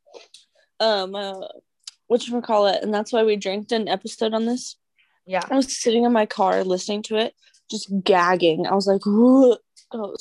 [0.80, 1.46] um uh
[2.06, 4.76] what you call it, and that's why we drank an episode on this.
[5.26, 7.34] yeah I was sitting in my car listening to it,
[7.70, 8.66] just gagging.
[8.66, 9.56] I was like, oh,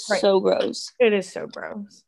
[0.09, 0.21] Right.
[0.21, 0.91] so gross.
[0.99, 2.03] it is so gross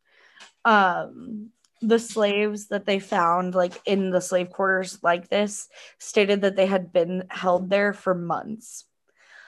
[0.64, 1.52] um
[1.88, 5.70] the slaves that they found like in the slave quarters like this
[6.00, 8.86] stated that they had been held there for months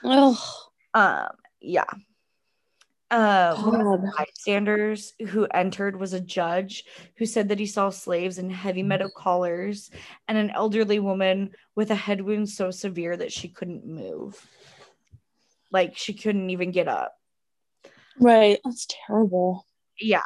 [0.04, 0.40] Oh,
[0.94, 1.86] um yeah
[3.10, 4.14] uh one of the God.
[4.18, 6.84] bystanders who entered was a judge
[7.18, 9.90] who said that he saw slaves in heavy metal collars
[10.28, 14.46] and an elderly woman with a head wound so severe that she couldn't move
[15.72, 17.14] like she couldn't even get up
[18.20, 18.60] Right.
[18.66, 19.66] That's terrible.
[20.00, 20.22] Yeah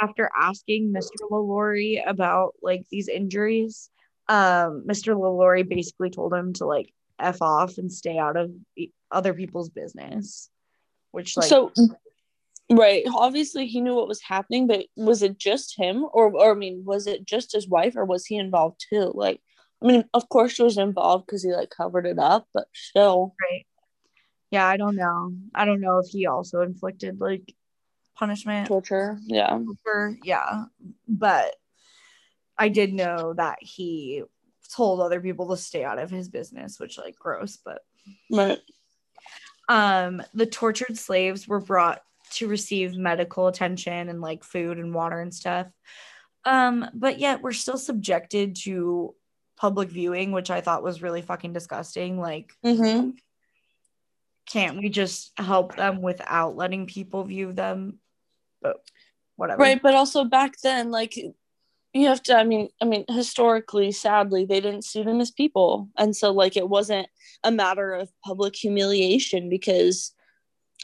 [0.00, 3.90] after asking mr lalaurie about like these injuries
[4.28, 8.50] um mr lalaurie basically told him to like f off and stay out of
[9.10, 10.50] other people's business
[11.10, 11.72] which like so
[12.70, 13.02] right.
[13.14, 16.82] Obviously he knew what was happening, but was it just him or or I mean,
[16.84, 19.10] was it just his wife or was he involved too?
[19.14, 19.40] Like
[19.82, 23.34] I mean, of course she was involved because he like covered it up, but still.
[23.40, 23.64] right
[24.50, 27.54] yeah i don't know i don't know if he also inflicted like
[28.18, 29.18] punishment Torture.
[29.24, 29.60] Yeah.
[29.84, 30.64] for yeah
[31.06, 31.54] but
[32.58, 34.22] i did know that he
[34.74, 37.80] told other people to stay out of his business which like gross but
[38.30, 38.58] Right.
[39.68, 42.02] um the tortured slaves were brought
[42.32, 45.66] to receive medical attention and like food and water and stuff
[46.44, 49.14] um but yet we're still subjected to
[49.56, 53.10] public viewing which i thought was really fucking disgusting like Mm-hmm.
[54.46, 57.98] can't we just help them without letting people view them
[58.62, 58.76] but
[59.36, 61.16] whatever Right, but also back then, like
[61.92, 62.36] you have to.
[62.36, 66.56] I mean, I mean, historically, sadly, they didn't see them as people, and so like
[66.56, 67.08] it wasn't
[67.44, 70.12] a matter of public humiliation because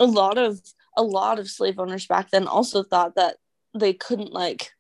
[0.00, 0.60] a lot of
[0.96, 3.36] a lot of slave owners back then also thought that
[3.76, 4.70] they couldn't like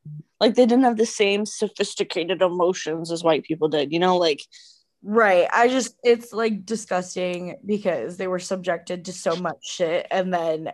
[0.40, 3.92] like they didn't have the same sophisticated emotions as white people did.
[3.92, 4.40] You know, like
[5.06, 5.46] Right.
[5.52, 10.72] I just it's like disgusting because they were subjected to so much shit and then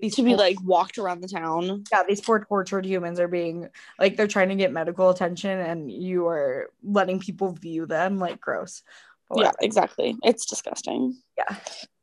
[0.00, 1.84] these to be poor- like walked around the town.
[1.92, 5.90] yeah, these poor tortured humans are being like they're trying to get medical attention and
[5.90, 8.82] you are letting people view them like gross.
[9.28, 10.16] But Yeah, exactly.
[10.22, 11.16] It's disgusting.
[11.36, 11.56] Yeah.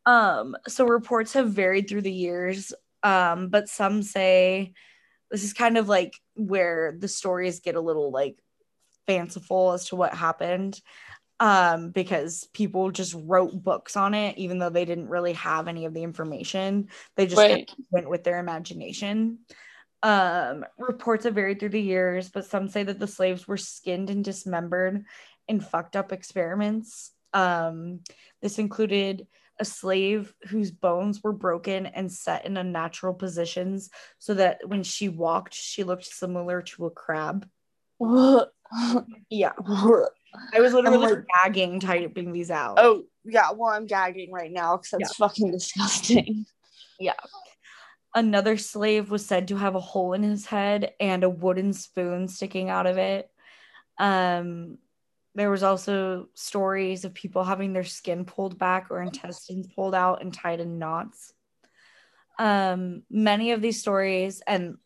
[0.06, 2.74] Um, so reports have varied through the years.
[3.02, 4.74] Um, but some say
[5.32, 8.38] this is kind of like where the stories get a little like
[9.08, 10.82] fanciful as to what happened
[11.40, 15.86] um, because people just wrote books on it, even though they didn't really have any
[15.86, 16.90] of the information.
[17.16, 17.70] They just Right.
[17.92, 19.40] went with their imagination.
[20.02, 24.10] Um, reports have varied through the years, but some say that the slaves were skinned
[24.10, 25.04] and dismembered
[25.48, 27.12] in fucked up experiments.
[27.34, 28.02] Um,
[28.42, 29.28] this included
[29.60, 35.10] a slave whose bones were broken and set in unnatural positions so that when she
[35.10, 37.48] walked, she looked similar to a crab.
[39.30, 39.54] Yeah.
[40.54, 42.78] I was literally like- gagging typing these out.
[42.80, 46.46] oh yeah, well I'm gagging right now because that's fucking disgusting.
[47.00, 47.14] Yeah.
[48.14, 52.30] Another slave was said to have a hole in his head and a wooden spoon
[52.30, 53.30] sticking out of it.
[54.00, 54.78] Um,
[55.34, 60.22] there was also stories of people having their skin pulled back or intestines pulled out
[60.22, 61.34] and tied in knots.
[62.40, 64.78] Um, many of these stories, and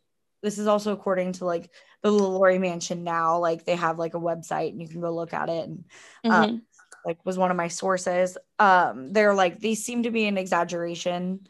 [0.42, 1.70] this is also according to like
[2.02, 5.34] the LaLaurie Mansion now, like they have like a website and you can go look
[5.34, 5.86] at it and
[6.30, 6.66] Uh, Mhm.
[7.06, 8.38] like was one of my sources.
[8.60, 11.48] Um they're like these seem to be an exaggeration.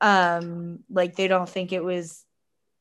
[0.00, 2.24] Um like they don't think it was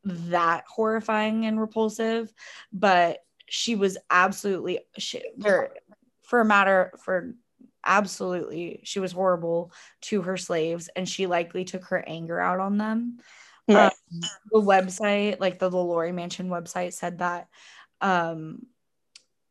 [0.04, 2.34] that horrifying and repulsive
[2.74, 5.76] but she was absolutely she, there
[6.24, 7.36] for a matter for
[7.86, 12.78] absolutely she was horrible to her slaves and she likely took her anger out on
[12.78, 13.20] them
[13.76, 13.94] Right.
[14.52, 17.48] the website, like the LaLaurie Mansion website, said that
[18.02, 18.66] um,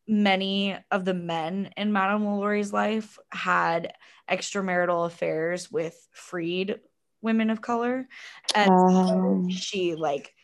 [0.06, 3.94] many of the men in Madame LaLaurie's life had
[4.28, 6.80] extramarital affairs with freed
[7.22, 8.08] women of color,
[8.54, 10.34] and Um, she like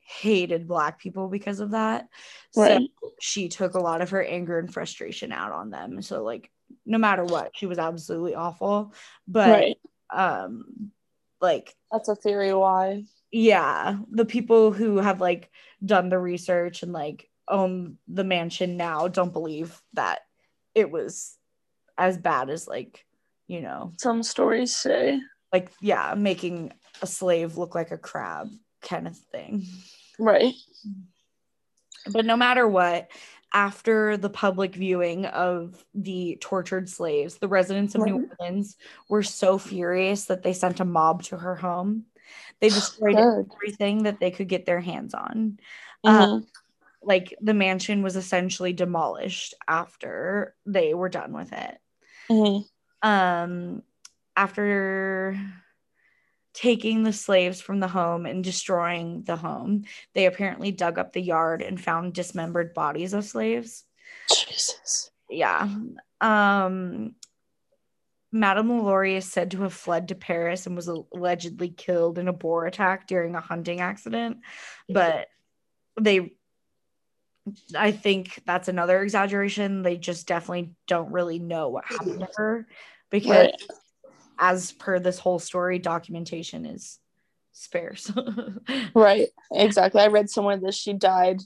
[0.00, 2.08] hated black people because of that.
[2.56, 2.88] Right.
[3.00, 6.02] So she took a lot of her anger and frustration out on them.
[6.02, 6.50] So like
[6.84, 8.92] no matter what, she was absolutely awful.
[9.26, 9.78] But right.
[10.12, 10.90] um
[11.40, 13.04] like That's a theory why.
[13.32, 15.50] Yeah the people who have like
[15.84, 20.20] done the research and like own the mansion now don't believe that
[20.74, 21.36] it was
[21.98, 23.04] as bad as like
[23.48, 25.20] you know Some stories say.
[25.52, 28.48] like yeah making a slave look like a crab
[28.82, 29.64] kind of thing
[30.18, 30.54] Right.
[32.12, 33.10] but no matter what
[33.54, 38.76] after the public viewing of the tortured slaves the residents of new orleans
[39.08, 42.04] were so furious that they sent a mob to her home
[42.62, 43.52] they destroyed Good.
[43.56, 45.58] everything that they could get their hands on
[46.06, 46.46] Mhm.
[47.02, 51.78] like the mansion was essentially demolished after they were done with it.
[52.30, 52.64] Mhm.
[53.02, 53.82] Um,
[54.36, 55.36] after
[56.54, 61.20] taking the slaves from the home and destroying the home, they apparently dug up the
[61.20, 63.84] yard and found dismembered bodies of slaves.
[64.28, 65.10] Jesus.
[65.28, 65.68] Yeah.
[66.20, 67.16] Um,
[68.32, 72.32] Madame LaLaurie is said to have fled to Paris and was allegedly killed in a
[72.32, 74.38] boar attack during a hunting accident,
[74.88, 75.28] but
[76.00, 76.32] they
[77.76, 79.82] I think that's another exaggeration.
[79.82, 82.66] They just definitely don't really know what happened to her
[83.10, 83.62] because Right.
[84.38, 86.98] as per this whole story, documentation is
[87.52, 88.10] sparse.
[88.94, 89.28] Right.
[89.50, 90.00] Exactly.
[90.00, 91.42] I read somewhere that she died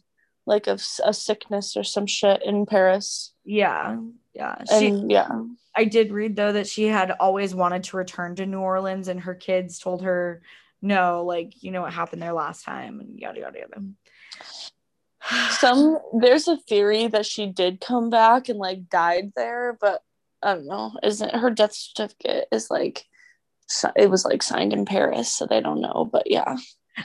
[0.46, 3.32] like of a sickness or some shit in Paris.
[3.44, 3.98] yeah.
[4.34, 4.56] Yeah.
[4.78, 5.28] She And yeah.
[5.74, 9.20] I did read though that she had always wanted to return to New Orleans and
[9.20, 10.42] her kids told her
[10.82, 15.50] no, like you know what happened there last time and yada yada yada.
[15.52, 20.02] Some there's a theory that she did come back and like died there, but
[20.42, 20.92] I don't know.
[21.02, 23.06] Isn't her death certificate is like
[23.96, 26.08] it was like signed in Paris, so they don't know.
[26.10, 26.56] But yeah.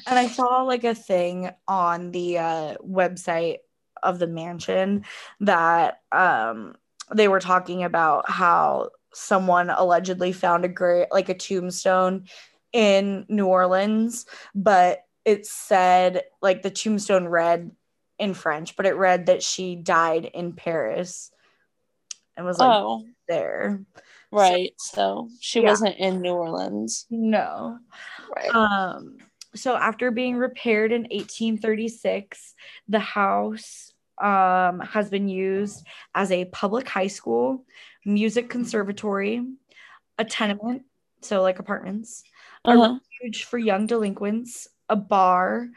[0.08, 3.58] And I saw like a thing on the uh, website
[4.04, 5.06] of the mansion
[5.42, 6.76] that um,
[7.14, 12.26] they were talking about how someone allegedly found a great like a tombstone
[12.74, 14.26] in New Orleans,
[14.56, 17.72] but it said like the tombstone read
[18.18, 21.32] in French, but it read that she died in Paris
[22.38, 23.82] and was like oh, there.
[24.32, 24.74] right.
[24.78, 25.70] So she Yeah.
[25.70, 27.06] wasn't in New Orleans.
[27.10, 27.80] No.
[28.36, 28.56] Right.
[28.56, 29.18] Um,
[29.56, 32.54] so after being repaired in 1836,
[32.88, 35.86] the house um, has been used
[36.16, 37.66] as a public high school,
[38.06, 39.44] music conservatory,
[40.18, 40.84] a tenement,
[41.22, 42.24] so like apartments,
[42.66, 43.00] a Uh-huh.
[43.22, 45.68] refuge for young delinquents, a bar,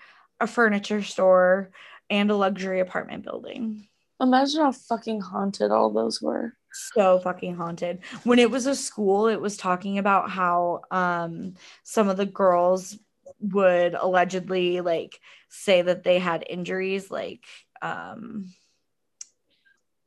[0.41, 1.71] a furniture store,
[2.11, 3.89] and a luxury apartment building.
[4.21, 6.53] Imagine how fucking haunted all those were.
[6.93, 8.01] so fucking haunted.
[8.25, 12.99] When it was a school, it was talking about how um some of the girls
[13.53, 17.45] would allegedly like say that they had injuries like
[17.83, 18.53] um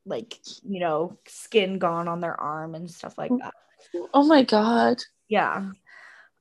[0.06, 3.54] like you know skin gone on their arm and stuff like that.
[4.14, 4.98] Oh my god.
[5.28, 5.72] Yeah.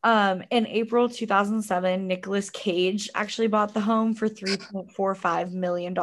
[0.05, 5.99] Um, in April 2007, Nicolas Cage actually bought the home for $3.45 million.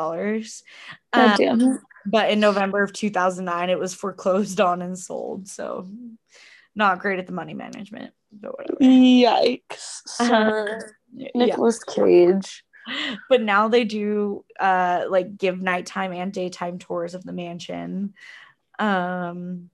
[1.14, 5.48] Um, but in November of 2009, it was foreclosed on and sold.
[5.48, 5.88] So
[6.76, 8.80] not great at the money management, but whatever.
[8.82, 10.96] Yikes, sir.
[11.16, 11.30] Yeah.
[11.36, 12.64] Nicolas Cage.
[13.30, 18.14] But now they do uh like give nighttime and daytime tours of the mansion.
[18.80, 19.70] Um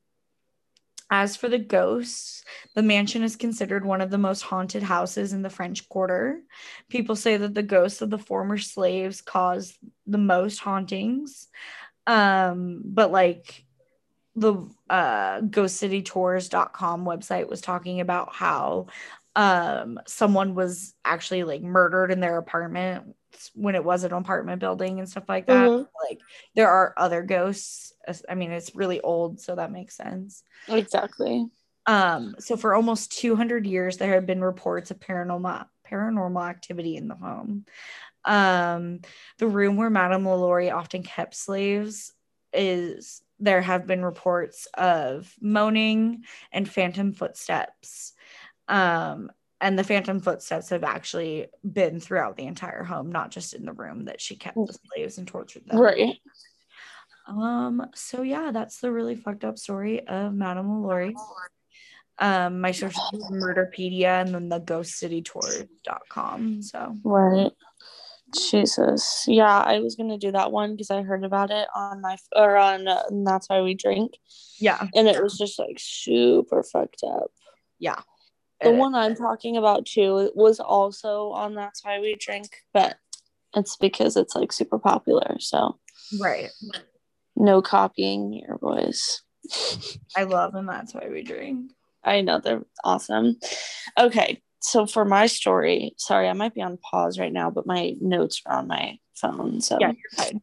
[1.11, 2.43] as for the ghosts,
[2.75, 6.41] the mansion is considered one of the most haunted houses in the French Quarter.
[6.87, 11.47] People say that the ghosts of the former slaves cause the most hauntings.
[12.05, 13.65] Um, but like
[14.35, 14.53] the
[14.89, 18.87] uh ghostcitytours.com website was talking about how
[19.35, 23.15] um someone was actually like murdered in their apartment
[23.53, 25.67] when it was an apartment building and stuff like that.
[25.67, 25.87] Mhm.
[26.09, 26.19] Like
[26.55, 27.93] there are other ghosts.
[28.27, 30.43] I mean, it's really old, so that makes sense.
[30.67, 31.47] Exactly.
[31.85, 37.07] Um, so for almost 200 years, there have been reports of paranormal paranormal activity in
[37.07, 37.65] the home.
[38.25, 38.99] Um,
[39.37, 42.13] the room where Madame LaLaurie often kept slaves
[42.53, 48.13] is there have been reports of moaning and phantom footsteps.
[48.67, 49.31] Um,
[49.61, 53.73] and the phantom footsteps have actually been throughout the entire home, not just in the
[53.73, 55.79] room that she kept the slaves and tortured them.
[55.79, 56.17] Right.
[57.27, 61.15] Um, so yeah, that's the really fucked up story of Madame LaLaurie.
[62.17, 66.61] Um, my sources are Murderpedia and then the ghostcitytour.com.
[66.61, 67.51] So Right.
[68.35, 69.25] Jesus.
[69.27, 72.57] Yeah, I was gonna do that one because I heard about it on my or
[72.57, 74.17] on uh, and that's why we drink,
[74.59, 77.31] yeah, and it was just like super fucked up.
[77.79, 78.01] yeah.
[78.61, 82.97] The Uh, one I'm talking about too was also on that's why we drink, but
[83.55, 85.37] it's because it's like super popular.
[85.39, 85.79] So
[86.19, 86.49] right.
[87.37, 89.21] no copying here, boys.
[90.15, 91.71] I love and that's why we drink.
[92.03, 93.37] I know they're awesome.
[93.97, 97.95] Okay, so for my story, sorry, I might be on pause right now, but my
[98.01, 99.61] notes are on my phone.
[99.61, 100.41] So Yeah, you're fine.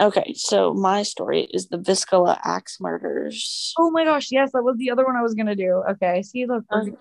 [0.00, 3.74] okay, so my story is the Viscola axe murders.
[3.78, 5.82] Oh my gosh, yes, that was the other one I was gonna do.
[5.90, 6.22] Okay.
[6.22, 6.64] See look.
[6.70, 6.92] we're-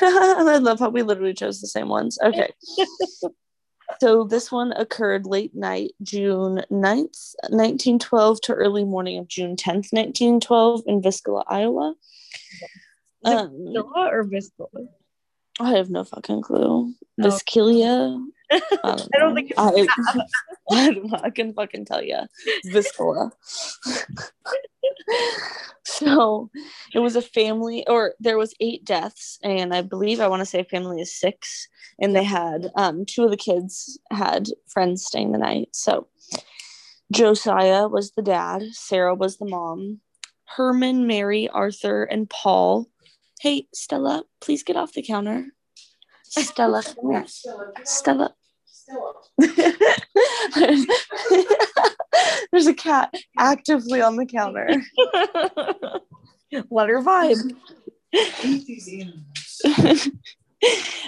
[0.02, 2.18] I love how we literally chose the same ones.
[2.22, 2.50] Okay.
[4.00, 9.92] so this one occurred late night, June 9th, 1912 to early morning of June 10th,
[9.92, 11.94] 1912 in Viscola, Iowa.
[13.24, 14.88] Um, Viscola or Viscola?
[15.60, 16.94] I have no fucking clue.
[17.20, 17.22] Oh.
[17.22, 18.24] Viscilia?
[18.50, 19.86] I don't, I don't think it's I,
[20.70, 21.00] I.
[21.24, 22.18] I can fucking tell you.
[22.66, 23.30] Viscola.
[25.84, 26.50] so
[26.94, 30.46] it was a family, or there was eight deaths, and I believe I want to
[30.46, 31.68] say family is six,
[32.00, 35.68] and they had um two of the kids had friends staying the night.
[35.72, 36.08] So
[37.12, 40.00] Josiah was the dad, Sarah was the mom,
[40.44, 42.88] Herman, Mary, Arthur, and Paul.
[43.40, 45.46] Hey, Stella, please get off the counter.
[46.24, 47.24] Stella, come here.
[47.84, 48.34] Stella.
[52.50, 54.68] There's a cat actively on the counter.
[56.70, 57.54] Let her vibe.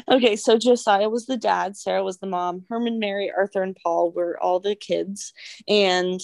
[0.09, 4.13] okay, so Josiah was the dad, Sarah was the mom, Herman, Mary, Arthur, and Paul
[4.13, 5.33] were all the kids.
[5.67, 6.21] And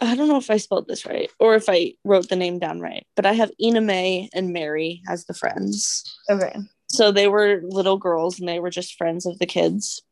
[0.00, 2.80] I don't know if I spelled this right or if I wrote the name down
[2.80, 6.18] right, but I have Ina May and Mary as the friends.
[6.28, 6.54] Okay.
[6.88, 10.02] So they were little girls and they were just friends of the kids.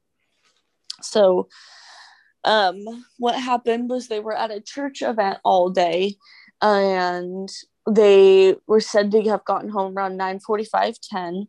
[1.03, 1.49] So
[2.45, 2.85] um
[3.19, 6.15] what happened was they were at a church event all day
[6.61, 7.49] and
[7.91, 11.47] they were said to have gotten home around 9 45 10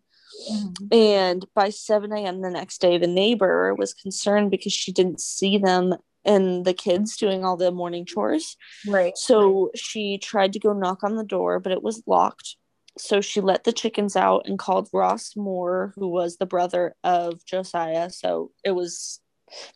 [0.91, 5.57] and by 7 a.m the next day the neighbor was concerned because she didn't see
[5.57, 5.95] them
[6.25, 8.57] and the kids doing all the morning chores
[8.87, 9.17] Right.
[9.17, 12.55] so she tried to go knock on the door, but it was locked.
[12.97, 17.43] So she let the chickens out and called Ross Moore, who was the brother of
[17.45, 18.09] Josiah.
[18.09, 19.19] So it was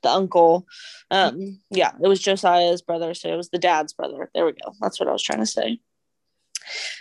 [0.04, 0.66] the uncle.
[1.12, 3.14] Um, yeah, it was Josiah's brother.
[3.14, 4.30] So it was the dad's brother.
[4.34, 4.74] There we go.
[4.80, 5.80] That's what I was trying to say.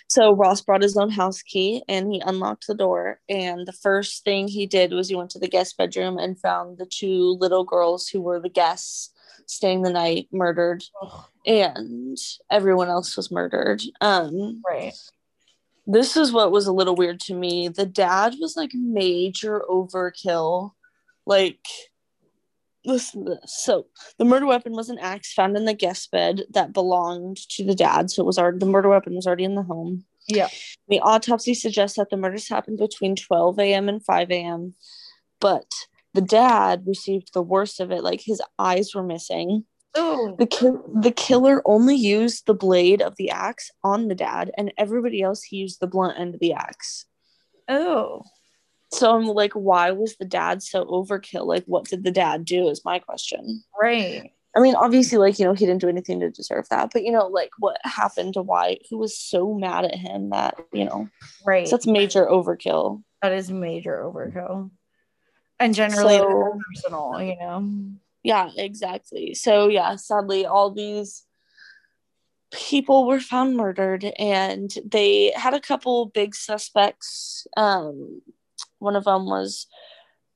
[0.08, 3.20] So Ross brought his own house key and he unlocked the door.
[3.28, 6.78] And the first thing he did was he went to the guest bedroom and found
[6.78, 9.12] the two little girls who were the guests
[9.48, 10.84] staying the night murdered
[11.46, 12.16] and
[12.50, 13.82] everyone else was murdered.
[14.00, 14.92] Um, Right.
[15.86, 17.68] this is what was a little weird to me.
[17.68, 20.72] The dad was like major overkill.
[21.26, 21.64] Like,
[22.84, 23.56] listen to this.
[23.64, 23.86] So,
[24.18, 27.74] the murder weapon was an axe found in the guest bed that belonged to the
[27.74, 28.10] dad.
[28.10, 30.04] So, it was already the murder weapon was already in the home.
[30.26, 30.48] Yeah.
[30.88, 33.88] The autopsy suggests that the murders happened between 12 a.m.
[33.88, 34.74] and 5 a.m.
[35.40, 35.70] But
[36.14, 38.02] the dad received the worst of it.
[38.02, 39.64] Like, his eyes were missing.
[39.94, 40.36] Oh.
[40.38, 44.72] The kill the killer only used the blade of the axe on the dad, and
[44.78, 47.06] everybody else he used the blunt end of the axe.
[47.68, 48.22] Oh.
[48.92, 51.46] So I'm like, why was the dad so overkill?
[51.46, 52.68] Like, what did the dad do?
[52.68, 53.62] Is my question.
[53.80, 54.30] Right.
[54.56, 57.12] I mean, obviously, like, you know, he didn't do anything to deserve that, but you
[57.12, 61.08] know, like what happened to why who was so mad at him that, you know,
[61.46, 61.68] Right.
[61.68, 63.02] so that's major overkill.
[63.22, 64.70] that is major overkill.
[65.60, 67.68] And generally So- personal, you know.
[68.22, 69.34] Yeah, exactly.
[69.34, 71.24] So, yeah, sadly, all these
[72.52, 77.46] people were found murdered and they had a couple big suspects.
[77.56, 78.22] Um,
[78.78, 79.66] one of them was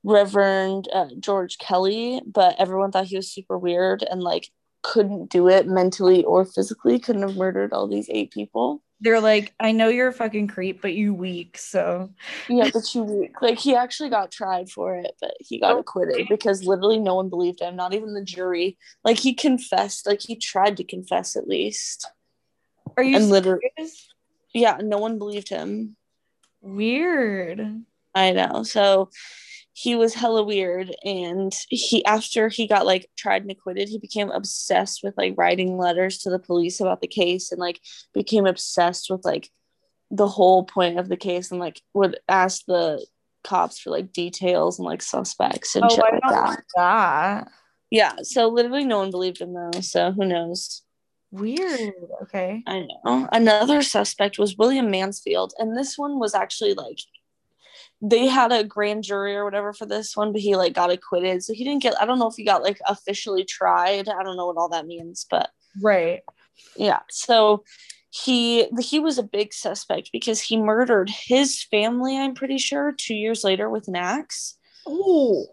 [0.05, 4.51] Reverend uh, George Kelly, but everyone thought he was super weird and like
[4.83, 8.83] couldn't do it mentally or physically, couldn't have murdered all these eight people.
[9.03, 11.59] They're like, I know you're a fucking creep, but you weak.
[11.59, 12.11] So
[12.49, 13.43] Yeah, but you weak.
[13.43, 17.17] like he actually got tried for it, but he got Oh, acquitted because literally no
[17.17, 18.79] one believed him, not even the jury.
[19.05, 22.09] Like he confessed, like he tried to confess at least.
[22.97, 23.63] are you And literally
[24.55, 25.97] yeah, no one believed him.
[26.61, 27.83] Weird.
[28.15, 28.63] I know.
[28.63, 29.11] So
[29.75, 34.31] he was hella weird and he after he got like tried and acquitted, he became
[34.31, 37.81] obsessed with like writing letters to the police about the case and like
[38.13, 39.51] became obsessed with like
[40.11, 43.05] the whole point of the case and like would ask the
[43.45, 46.49] cops for like details and like suspects and Oh, shit I like that.
[46.49, 47.49] like that.
[47.91, 50.83] Yeah, so literally no one believed him though, so who knows?
[51.31, 51.93] Weird.
[52.23, 52.63] Okay.
[52.67, 53.29] I know.
[53.33, 56.99] Another suspect was William Mansfield, and this one was actually like
[58.05, 61.43] they had a grand jury or whatever for this one, but he like got acquitted.
[61.45, 64.09] So he didn't get I don't know if he got like officially tried.
[64.09, 65.51] I don't know what all that means, but
[65.81, 66.21] Right.
[66.77, 67.01] yeah.
[67.11, 67.65] So
[68.11, 73.15] he he was a big suspect because he murdered his family, I'm pretty sure, two
[73.15, 74.59] years later with an axe.
[74.87, 75.47] Oh.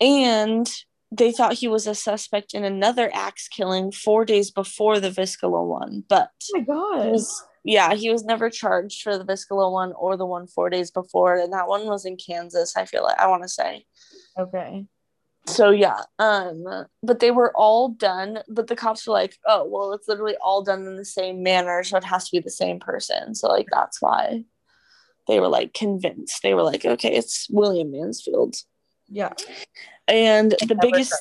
[0.00, 0.68] And
[1.12, 5.64] they thought he was a suspect in another axe killing four days before the Viscala
[5.64, 7.04] one, but oh my god.
[7.04, 10.70] he was yeah he was never charged for the Viscala one or the one four
[10.70, 13.84] days before and that one was in kansas i feel like i want to say
[14.38, 14.84] okay.
[15.46, 16.64] so yeah um
[17.02, 20.62] but they were all done but the cops were like oh well it's literally all
[20.62, 23.66] done in the same manner so it has to be the same person so like
[23.70, 24.44] that's why
[25.28, 28.56] they were like convinced they were like okay it's william mansfield
[29.08, 29.32] Yeah.
[30.08, 31.14] and the biggest.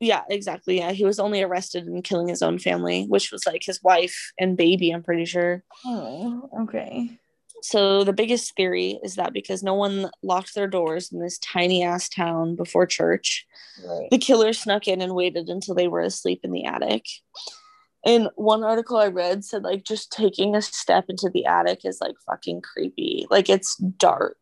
[0.00, 3.62] Yeah exactly yeah he was only arrested in killing his own family which was like
[3.64, 7.18] his wife and baby i'm pretty sure Oh, okay.
[7.62, 11.82] So the biggest theory is that because no one locked their doors in this tiny
[11.82, 13.46] ass town before church,
[13.86, 14.08] Right.
[14.10, 17.06] the killer snuck in and waited until they were asleep in the attic.
[18.04, 22.02] And one article I read said like just taking a step into the attic is
[22.02, 23.26] like fucking creepy.
[23.30, 24.36] Like it's dark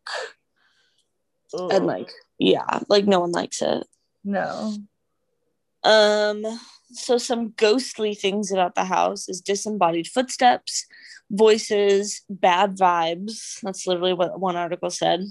[1.53, 3.87] and like yeah, like no one likes it.
[4.25, 4.73] no.
[5.83, 6.45] Um,
[6.91, 10.85] so some ghostly things about the house is disembodied footsteps,
[11.31, 13.59] voices, bad vibes.
[13.61, 15.25] That's literally what one article said.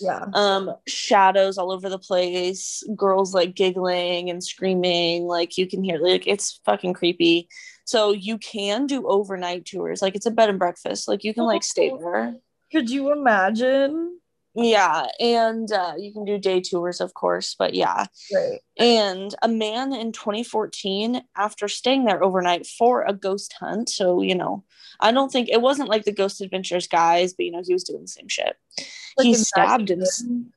[0.00, 0.26] Yeah.
[0.34, 5.98] Um, shadows all over the place, girls like giggling and screaming, like you can hear
[5.98, 7.48] like it's fucking creepy.
[7.84, 11.44] So you can do overnight tours, like it's a bed and breakfast, like you can
[11.44, 12.34] like stay there.
[12.72, 14.18] Could you imagine?
[14.54, 18.06] Yeah, and uh, you can do day tours, of course, but yeah.
[18.34, 18.60] Right.
[18.78, 24.34] And a man in 2014, after staying there overnight for a ghost hunt, so you
[24.34, 24.62] know,
[25.00, 27.84] I don't think it wasn't like the Ghost Adventures guys, but you know, he was
[27.84, 28.56] doing the same shit.
[29.20, 30.52] he stabbed him,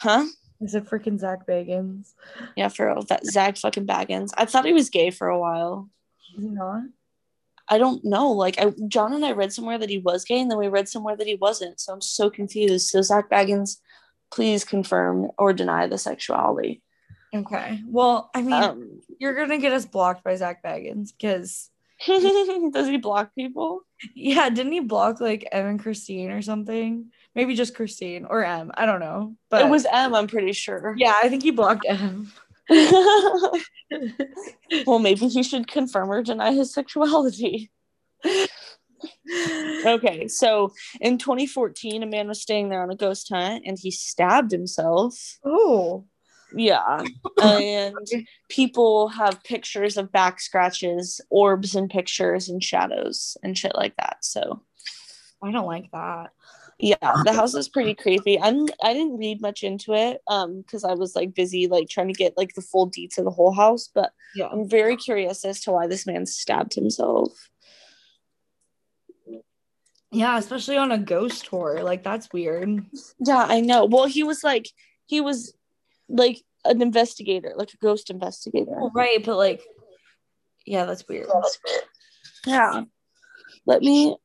[0.00, 0.26] huh?
[0.60, 2.14] Is it freaking Zak Bagans?
[2.56, 3.02] Yeah, for real.
[3.02, 4.30] That Zach fucking Bagans.
[4.36, 5.90] I thought he was gay for a while.
[6.36, 6.84] Is he not?
[7.68, 8.30] I don't know.
[8.30, 10.88] Like, I John and I read somewhere that he was gay, and then we read
[10.88, 11.80] somewhere that he wasn't.
[11.80, 12.88] So I'm so confused.
[12.88, 13.78] So Zak Bagans,
[14.30, 16.82] please confirm or deny the sexuality.
[17.34, 17.80] Okay.
[17.86, 21.70] Well, I mean, Um, you're gonna get us blocked by Zak Bagans because
[22.06, 23.80] does he block people?
[24.14, 27.10] yeah, didn't he block like Em and Christine or something?
[27.34, 28.70] Maybe just Christine or Em.
[28.74, 29.34] I don't know.
[29.50, 30.94] But it was Em, I'm pretty sure.
[30.98, 32.30] yeah, I think he blocked Em.
[34.86, 37.70] well, maybe he should confirm or deny his sexuality.
[39.84, 43.90] Okay, so in 2014, a man was staying there on a ghost hunt and he
[43.90, 45.38] stabbed himself.
[45.44, 46.04] oh.
[46.56, 47.04] Yeah.
[47.42, 48.06] and
[48.48, 54.18] people have pictures of back scratches, orbs and pictures and shadows and shit like that.
[54.22, 54.62] So,
[55.42, 56.30] I don't like that.
[56.78, 58.40] Yeah, the house is pretty creepy.
[58.40, 62.08] I'm I didn't read much into it um cuz I was like busy like trying
[62.08, 64.48] to get like the full deets of the whole house, but Yeah.
[64.48, 67.50] I'm very curious as to why this man stabbed himself.
[70.10, 71.82] Yeah, especially on a ghost tour.
[71.82, 72.84] Like that's weird.
[73.18, 73.84] Yeah, I know.
[73.84, 74.68] Well, he was like
[75.06, 75.54] he was
[76.08, 78.78] like an investigator, like a ghost investigator.
[78.94, 79.62] Right, but like
[80.66, 81.28] yeah, that's weird.
[82.46, 82.84] Yeah.
[83.66, 84.16] Let me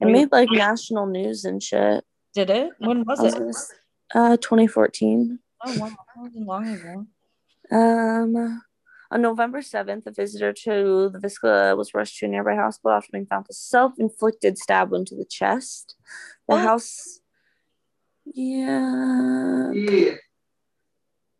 [0.00, 2.04] it made like national news and shit.
[2.34, 2.72] Did it?
[2.78, 3.38] When was I was it?
[4.12, 5.38] gonna Uh 2014.
[5.62, 7.06] Oh wow, that wasn't long ago.
[7.72, 8.62] Um,
[9.12, 13.10] on November 7th, a visitor to the Viscala was rushed to a nearby hospital after
[13.12, 15.94] being found with a self inflicted stab wound to the chest.
[16.48, 16.62] The What?
[16.62, 17.20] house.
[18.24, 19.72] Yeah.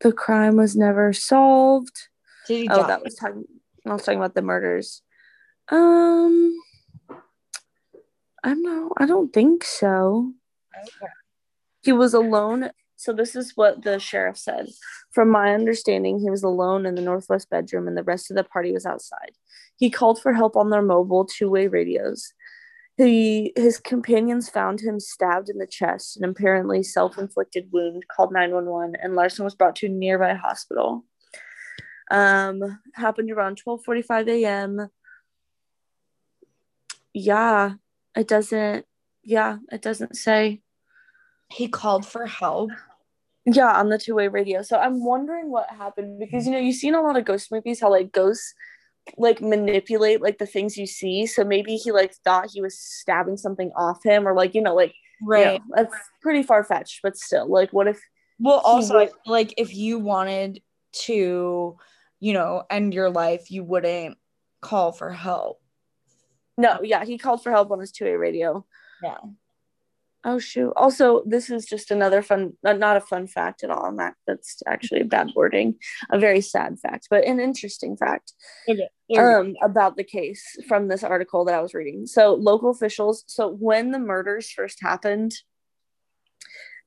[0.00, 2.08] The crime was never solved.
[2.46, 2.86] Did he Oh, die?
[2.88, 3.44] that was talking.
[3.86, 5.02] I was talking about the murders.
[5.68, 6.58] Um,
[8.42, 8.92] I don't know.
[8.96, 10.32] I don't think so.
[10.76, 11.12] Okay.
[11.82, 12.70] He was alone.
[12.96, 14.68] So this is what the sheriff said.
[15.12, 18.44] From my understanding, he was alone in the northwest bedroom, and the rest of the
[18.44, 19.32] party was outside.
[19.76, 22.32] He called for help on their mobile two-way radios.
[22.98, 28.04] He his companions found him stabbed in the chest, an apparently self-inflicted wound.
[28.14, 31.06] Called nine one one, and Larson was brought to a nearby hospital.
[32.10, 34.90] Um, happened around twelve forty-five a.m.
[37.14, 37.74] Yeah,
[38.16, 38.86] it doesn't.
[39.22, 40.62] Yeah, it doesn't say.
[41.52, 42.70] He called for help.
[43.46, 44.62] Yeah, on the two way radio.
[44.62, 47.80] So I'm wondering what happened because you know you've seen a lot of ghost movies
[47.80, 48.54] how like ghosts
[49.16, 51.26] like manipulate like the things you see.
[51.26, 54.74] So maybe he like thought he was stabbing something off him or like you know
[54.74, 55.54] like Right.
[55.54, 57.00] you know, that's pretty far fetched.
[57.02, 58.00] But still, like what if
[58.38, 60.62] Well, also, would- like if you wanted
[61.04, 61.76] to,
[62.20, 64.16] you know, end your life, you wouldn't
[64.62, 65.60] call for help.
[66.60, 66.80] No?
[66.82, 68.64] Yeah, he called for help on his two way radio.
[69.02, 69.18] Yeah.
[70.22, 70.72] Oh shoot!
[70.76, 73.90] Also, this is just another fun, uh, not a fun fact at all.
[73.90, 75.76] Matt, that's actually bad wording.
[76.10, 78.34] A very sad fact, but an interesting fact.
[79.40, 82.06] um, about the case from this article that I was reading.
[82.06, 85.32] So, local officials, so when the murders first happened,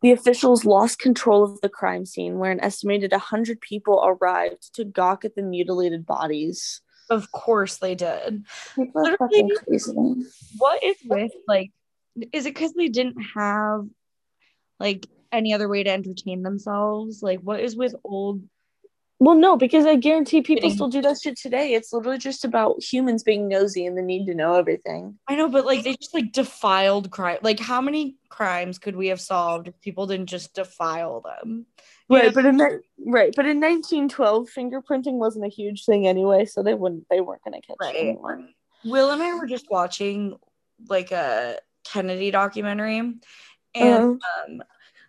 [0.04, 4.84] the officials lost control of the crime scene where an estimated 100 people arrived to
[4.84, 6.82] gawk at the mutilated bodies.
[7.10, 8.46] Of course they did.
[10.58, 11.72] What is with like
[12.32, 13.88] is it because they didn't have
[14.80, 17.24] like any other way to entertain themselves?
[17.24, 18.44] Like what is with old
[19.20, 21.74] Well, no, because I guarantee people still do that shit today.
[21.74, 25.18] It's literally just about humans being nosy and the need to know everything.
[25.30, 27.38] I know, but like they just like defiled crime.
[27.42, 31.66] Like how many crimes could we have solved if people didn't just defile them?
[32.10, 32.32] You Right, know?
[32.34, 32.72] but in that,
[33.06, 37.44] right, but in 1912, fingerprinting wasn't a huge thing anyway, so they wouldn't, they weren't
[37.44, 37.96] gonna catch Right.
[37.96, 38.50] anyone.
[38.84, 40.36] Will and I were just watching
[40.90, 43.22] like a Kennedy documentary, and
[43.76, 44.16] Uh-huh.
[44.52, 44.64] um,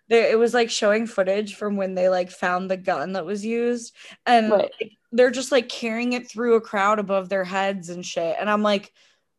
[0.09, 3.45] there it was like showing footage from when they like found the gun that was
[3.45, 3.93] used,
[4.25, 4.71] and Right.
[4.81, 8.35] like, they're just like carrying it through a crowd above their heads and shit.
[8.39, 8.91] And I'm like,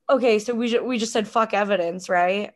[0.09, 2.53] okay, so we ju- we just said fuck evidence, right?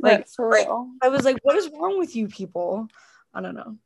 [0.00, 0.90] Like for real.
[1.02, 2.88] I was like, what is wrong with you people?
[3.32, 3.76] I don't know.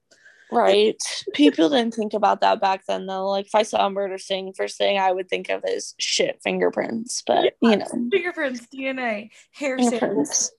[0.50, 0.96] Right.
[1.34, 3.28] People didn't think about that back then though.
[3.28, 6.40] Like if I saw a murder scene, first thing I would think of is shit
[6.42, 7.22] fingerprints.
[7.26, 10.50] But you know, Fingerprints, DNA, hair samples.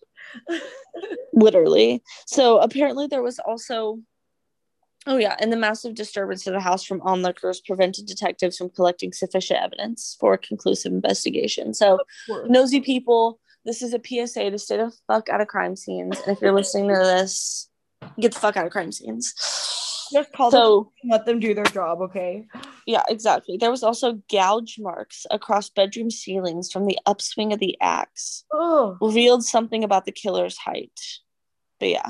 [1.34, 2.04] Literally.
[2.26, 4.00] So apparently there was also
[5.08, 9.14] Oh yeah, and the massive disturbance in the house from onlookers prevented detectives from collecting
[9.14, 11.74] sufficient evidence for a conclusive investigation.
[11.74, 12.00] So
[12.46, 16.20] nosy people, this is a PSA to stay the fuck out of crime scenes.
[16.20, 17.70] And if you're listening to this,
[18.20, 19.34] get the fuck out of crime scenes.
[20.12, 22.48] Just call them So and let them do their job, okay?
[22.90, 23.56] Yeah, exactly.
[23.56, 28.98] There was also gouge marks across bedroom ceilings from the upswing of the axe, Oh,
[29.00, 31.00] revealed something about the killer's height.
[31.80, 32.10] But yeah.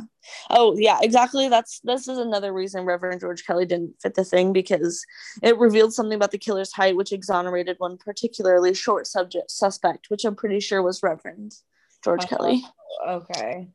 [0.50, 1.50] Oh, yeah, exactly.
[1.50, 5.06] That's this is another reason Reverend George Kelly didn't fit the thing because
[5.44, 10.24] it revealed something about the killer's height, which exonerated one particularly short subject suspect, which
[10.24, 11.52] I'm pretty sure was Reverend
[12.06, 12.38] George Uh-huh.
[12.38, 12.64] Kelly.
[13.06, 13.68] okay.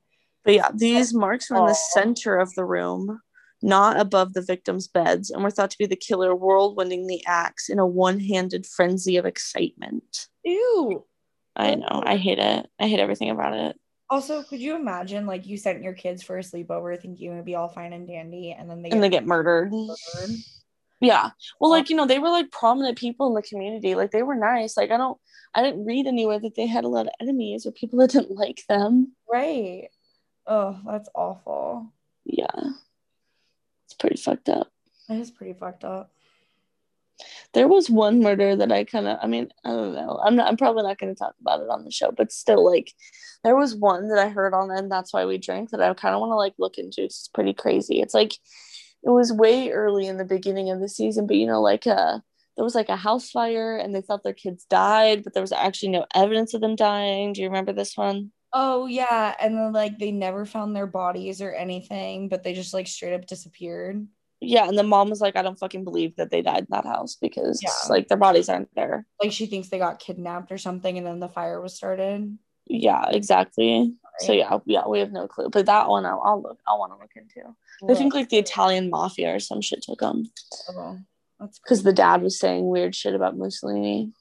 [0.42, 3.20] But yeah, these marks were in the center of the room,
[3.64, 7.68] not above the victims' beds, and were thought to be the killer whirlwinding the axe
[7.68, 10.28] in a one handed frenzy of excitement.
[10.44, 11.04] Ew.
[11.56, 12.02] I know.
[12.04, 12.66] I hate it.
[12.78, 13.80] I hate everything about it.
[14.10, 17.44] Also, could you imagine like you sent your kids for a sleepover thinking it would
[17.44, 19.72] be all fine and dandy, and then they And they get murdered.
[19.72, 20.36] murdered?
[21.00, 21.30] Yeah.
[21.60, 23.94] Well, like, you know, they were like prominent people in the community.
[23.94, 24.76] Like, they were nice.
[24.76, 25.18] Like, I don't,
[25.54, 28.30] I didn't read anywhere that they had a lot of enemies or people that didn't
[28.36, 29.12] like them.
[29.30, 29.88] Right.
[30.46, 31.92] Oh, that's awful.
[32.24, 32.70] Yeah.
[34.04, 34.70] Pretty fucked up.
[35.08, 36.10] That is pretty fucked up.
[37.54, 40.20] There was one murder that I kind of, I mean, I don't know.
[40.22, 42.70] I'm not, I'm probably not going to talk about it on the show, but still,
[42.70, 42.92] like,
[43.44, 46.14] there was one that I heard on, and that's why we drank that I kind
[46.14, 47.02] of want to like look into.
[47.02, 48.02] It's pretty crazy.
[48.02, 48.34] It's like,
[49.04, 52.18] it was way early in the beginning of the season, but you know, like, uh,
[52.56, 55.52] there was like a house fire and they thought their kids died, but there was
[55.52, 57.32] actually no evidence of them dying.
[57.32, 58.32] Do you remember this one?
[58.56, 62.72] Oh yeah, and then like they never found their bodies or anything, but they just
[62.72, 64.06] like straight up disappeared.
[64.40, 66.86] Yeah, and the mom was like, I don't fucking believe that they died in that
[66.86, 67.70] house because Yeah.
[67.88, 69.06] like their bodies aren't there.
[69.20, 72.38] Like she thinks they got kidnapped or something, and then the fire was started.
[72.66, 73.92] Yeah, exactly.
[74.20, 75.50] So yeah, yeah, we have no clue.
[75.50, 76.60] But that one, I'll, I'll look.
[76.68, 77.56] I want to look into.
[77.90, 80.30] I think like the Italian mafia or some shit took them.
[80.70, 80.98] Oh.
[81.40, 81.90] That's because cool.
[81.90, 84.12] the dad was saying weird shit about Mussolini.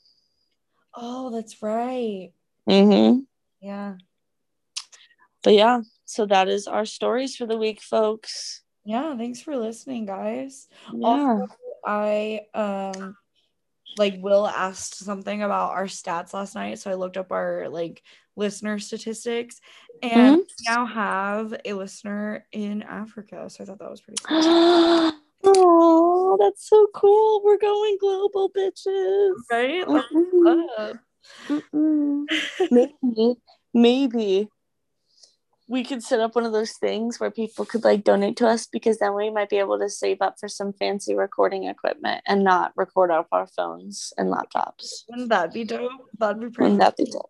[0.95, 2.31] Oh, that's right.
[2.67, 3.19] Mm-hmm.
[3.61, 3.95] Yeah.
[5.43, 8.61] But yeah, so that is our stories for the week, folks.
[8.85, 9.15] Yeah.
[9.17, 10.67] Thanks for listening, guys.
[10.93, 11.07] Yeah.
[11.07, 11.47] Also,
[11.85, 13.15] I um
[13.97, 18.01] like Will asked something about our stats last night, so I looked up our like
[18.35, 19.61] listener statistics,
[20.01, 23.49] and we now have a listener in Africa.
[23.49, 24.39] So I thought that was pretty cool.
[25.43, 27.43] oh, that's so cool.
[27.43, 29.33] We're going global, bitches.
[29.51, 29.85] Right?
[29.85, 30.99] Mm-mm.
[31.47, 32.25] Mm-mm.
[32.71, 33.35] maybe,
[33.73, 34.49] maybe
[35.67, 38.67] we could set up one of those things where people could like donate to us
[38.67, 42.43] because then we might be able to save up for some fancy recording equipment and
[42.43, 45.03] not record off our phones and laptops.
[45.09, 45.91] Wouldn't that be dope?
[46.19, 47.29] That'd be pretty Wouldn't that be dope?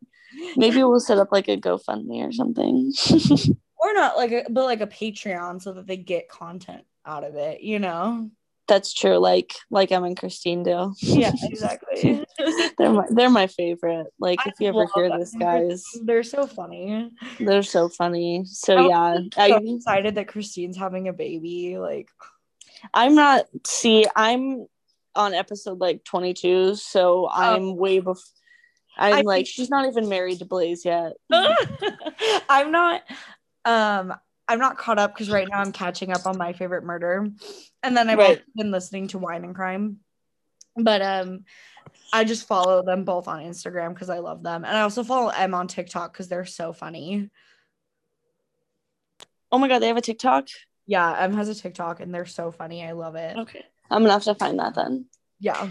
[0.57, 2.91] Maybe we'll set up like a GoFundMe or something.
[3.77, 7.35] or not like a but like a Patreon so that they get content out of
[7.35, 8.29] it, you know?
[8.67, 9.17] That's true.
[9.17, 10.93] Like like Em and Christine do.
[10.99, 12.25] Yeah, exactly.
[12.77, 14.07] they're my they're my favorite.
[14.19, 15.19] Like I if you ever hear them.
[15.19, 17.11] this, guys, They're so funny.
[17.39, 18.45] they're so funny.
[18.45, 18.99] So yeah.
[18.99, 21.77] I'm so I excited that Christine's having a baby.
[21.77, 22.09] Like
[22.93, 23.45] I'm not.
[23.65, 24.67] See, I'm
[25.15, 28.23] on episode like 22, so I'm way before.
[28.97, 31.13] I'm I like, she's not even married to Blaze yet.
[32.49, 33.01] I'm not
[33.65, 34.13] um
[34.53, 37.27] I'm not caught up because right now I'm catching up on my favorite murder.
[37.81, 38.37] And then I've Right.
[38.37, 39.97] also been listening to Wine and Crime.
[40.75, 41.45] But um
[42.13, 44.63] I just follow them both on Instagram because I love them.
[44.63, 47.31] And I also follow Em on TikTok because they're so funny.
[49.51, 50.49] Oh my god, they have a TikTok.
[50.85, 52.85] Yeah, Em has a TikTok and they're so funny.
[52.85, 53.35] I love it.
[53.35, 55.05] Okay, I'm gonna have to find that then.
[55.39, 55.67] Yeah.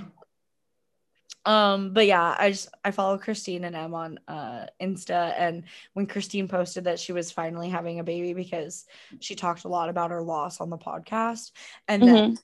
[1.44, 5.64] Um, but yeah, I just I follow Christine and Em on uh Insta and
[5.94, 8.86] when Christine posted that she was finally having a baby because
[9.20, 11.50] she talked a lot about her loss on the podcast
[11.88, 12.38] and then Mhm.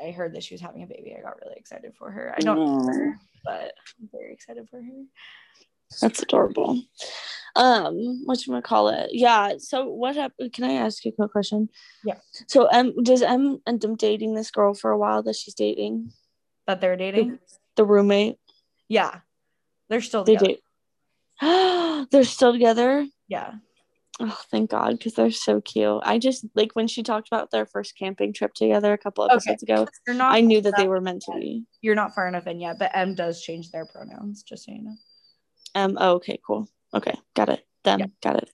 [0.00, 1.16] I heard that she was having a baby.
[1.18, 2.32] I got really excited for her.
[2.36, 5.04] I don't know her, but I'm very excited for her.
[6.00, 6.82] That's adorable.
[7.56, 9.10] Um, what you gonna call it?
[9.12, 9.54] Yeah.
[9.58, 10.52] So what happened?
[10.52, 11.70] Can I ask you a quick question?
[12.04, 12.18] Yeah.
[12.46, 16.12] So Em, does Em end up dating this girl for a while that she's dating?
[16.66, 17.38] That they're dating?
[17.78, 18.36] The roommate.
[18.88, 19.20] Yeah.
[19.88, 20.56] They're still They together.
[21.40, 22.08] date.
[22.10, 23.06] They're still together.
[23.28, 23.52] Yeah.
[24.18, 26.00] Oh, thank God, because they're so cute.
[26.02, 29.34] I just like when she talked about their first camping trip together a couple Okay.
[29.34, 29.86] episodes ago.
[30.08, 31.62] You're not I knew that they were meant to be.
[31.82, 34.82] you're not far enough in yet, but Em does change their pronouns, just so you
[34.82, 34.96] know.
[35.76, 35.96] Um.
[36.00, 36.40] Oh, okay.
[36.44, 36.68] Cool.
[36.92, 37.14] Okay.
[37.36, 37.64] Got it.
[37.84, 38.00] Them.
[38.00, 38.06] Yeah.
[38.24, 38.50] Got it.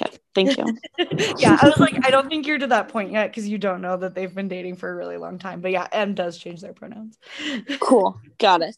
[0.00, 0.16] Okay.
[0.34, 0.64] Thank you.
[1.38, 3.80] yeah, I was like, I don't think you're to that point yet because you don't
[3.80, 5.60] know that they've been dating for a really long time.
[5.60, 7.16] But yeah, Em does change their pronouns.
[7.80, 8.20] cool.
[8.38, 8.76] Got it.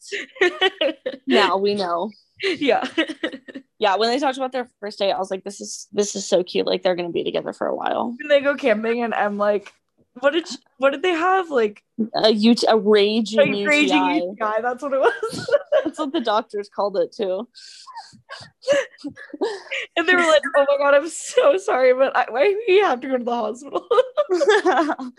[1.27, 2.11] Now we know.
[2.41, 2.87] yeah.
[3.79, 3.95] Yeah.
[3.97, 6.43] When they talked about their first date, I was like, this is this is so
[6.43, 6.65] cute.
[6.65, 8.15] Like they're gonna be together for a while.
[8.17, 9.71] When they go camping and I'm like,
[10.19, 11.49] what did she- what did they have?
[11.49, 11.83] Like,
[12.15, 13.65] A ut- a raging UTI.
[13.67, 14.05] raging
[14.39, 14.61] UTI.
[14.61, 15.49] That's what it was.
[15.83, 17.47] That's what the doctors called it too.
[19.95, 22.79] and they were like, oh my god, I'm so sorry, but I, why do we
[22.79, 23.87] have to go to the hospital?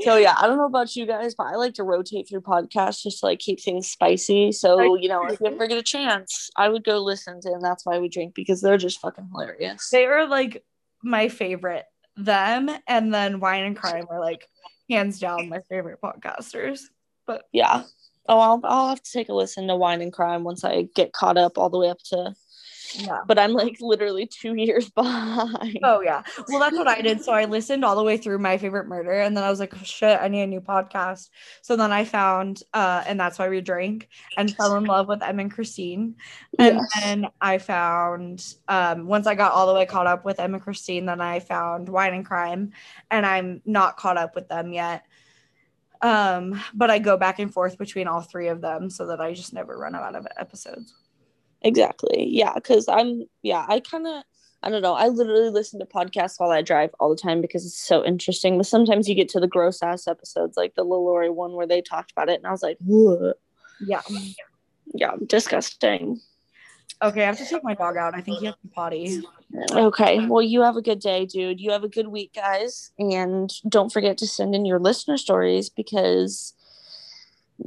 [0.00, 3.02] so yeah, I don't know about you guys, but I like to rotate through podcasts
[3.02, 4.52] just to like keep things spicy.
[4.52, 7.62] So you know, if you ever get a chance, I would go listen to and
[7.62, 9.88] that's why we drink because they're just fucking hilarious.
[9.90, 10.62] they are like
[11.02, 11.84] my favorite.
[12.24, 14.48] Them and then Wine and Crime are like
[14.88, 16.80] hands down my favorite podcasters.
[17.26, 17.84] But Yeah.
[18.28, 21.12] Oh, I'll I'll have to take a listen to Wine and Crime once I get
[21.12, 22.34] caught up all the way up to.
[22.94, 23.20] Yeah.
[23.26, 25.78] But I'm like literally two years behind.
[25.82, 26.22] Oh yeah.
[26.48, 27.22] Well, that's what I did.
[27.22, 29.74] So I listened all the way through my favorite murder, and then I was like,
[29.74, 31.28] oh, shit, I need a new podcast.
[31.62, 35.22] So then I found, uh, and that's why we drank and fell in love with
[35.22, 36.16] Em and Christine.
[36.58, 37.02] And Yes.
[37.02, 40.62] then I found, um, once I got all the way caught up with Em and
[40.62, 42.72] Christine, then I found Wine and Crime,
[43.10, 45.04] and I'm not caught up with them yet.
[46.02, 49.34] Um, but I go back and forth between all three of them so that I
[49.34, 50.94] just never run out of episodes.
[51.62, 52.26] Exactly.
[52.30, 54.24] Yeah, because I'm yeah, I kind of
[54.62, 54.94] I don't know.
[54.94, 58.58] I literally listen to podcasts while I drive all the time because it's so interesting.
[58.58, 61.80] But sometimes you get to the gross ass episodes, like the LaLaurie one where they
[61.80, 63.40] talked about it, and I was like, "What?"
[63.80, 64.02] Yeah.
[64.92, 66.20] yeah, disgusting.
[67.02, 68.14] Okay, I have to take my dog out.
[68.14, 69.22] I think he has to potty.
[69.72, 71.60] Okay, well, you have a good day, dude.
[71.60, 75.70] You have a good week, guys, and don't forget to send in your listener stories
[75.70, 76.52] because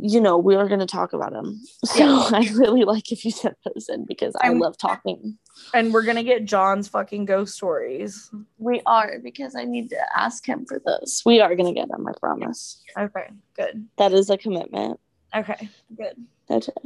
[0.02, 1.62] you know we are going to talk about them.
[1.86, 5.38] So I really like if you send those in because I I'm- love talking.
[5.74, 8.32] And we're gonna get John's fucking ghost stories.
[8.58, 11.22] We are because I need to ask him for this.
[11.26, 12.82] We are gonna get them, I promise.
[12.98, 13.88] Okay, good.
[13.98, 15.00] That is a commitment.
[15.36, 16.16] Okay, good.
[16.50, 16.78] That's it.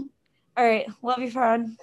[0.57, 0.85] All right.
[1.01, 1.77] Love you, friend.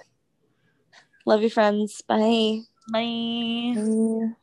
[1.25, 2.01] Love you, friends.
[2.07, 2.61] Bye.
[2.91, 3.73] Bye.
[3.75, 4.35] Bye.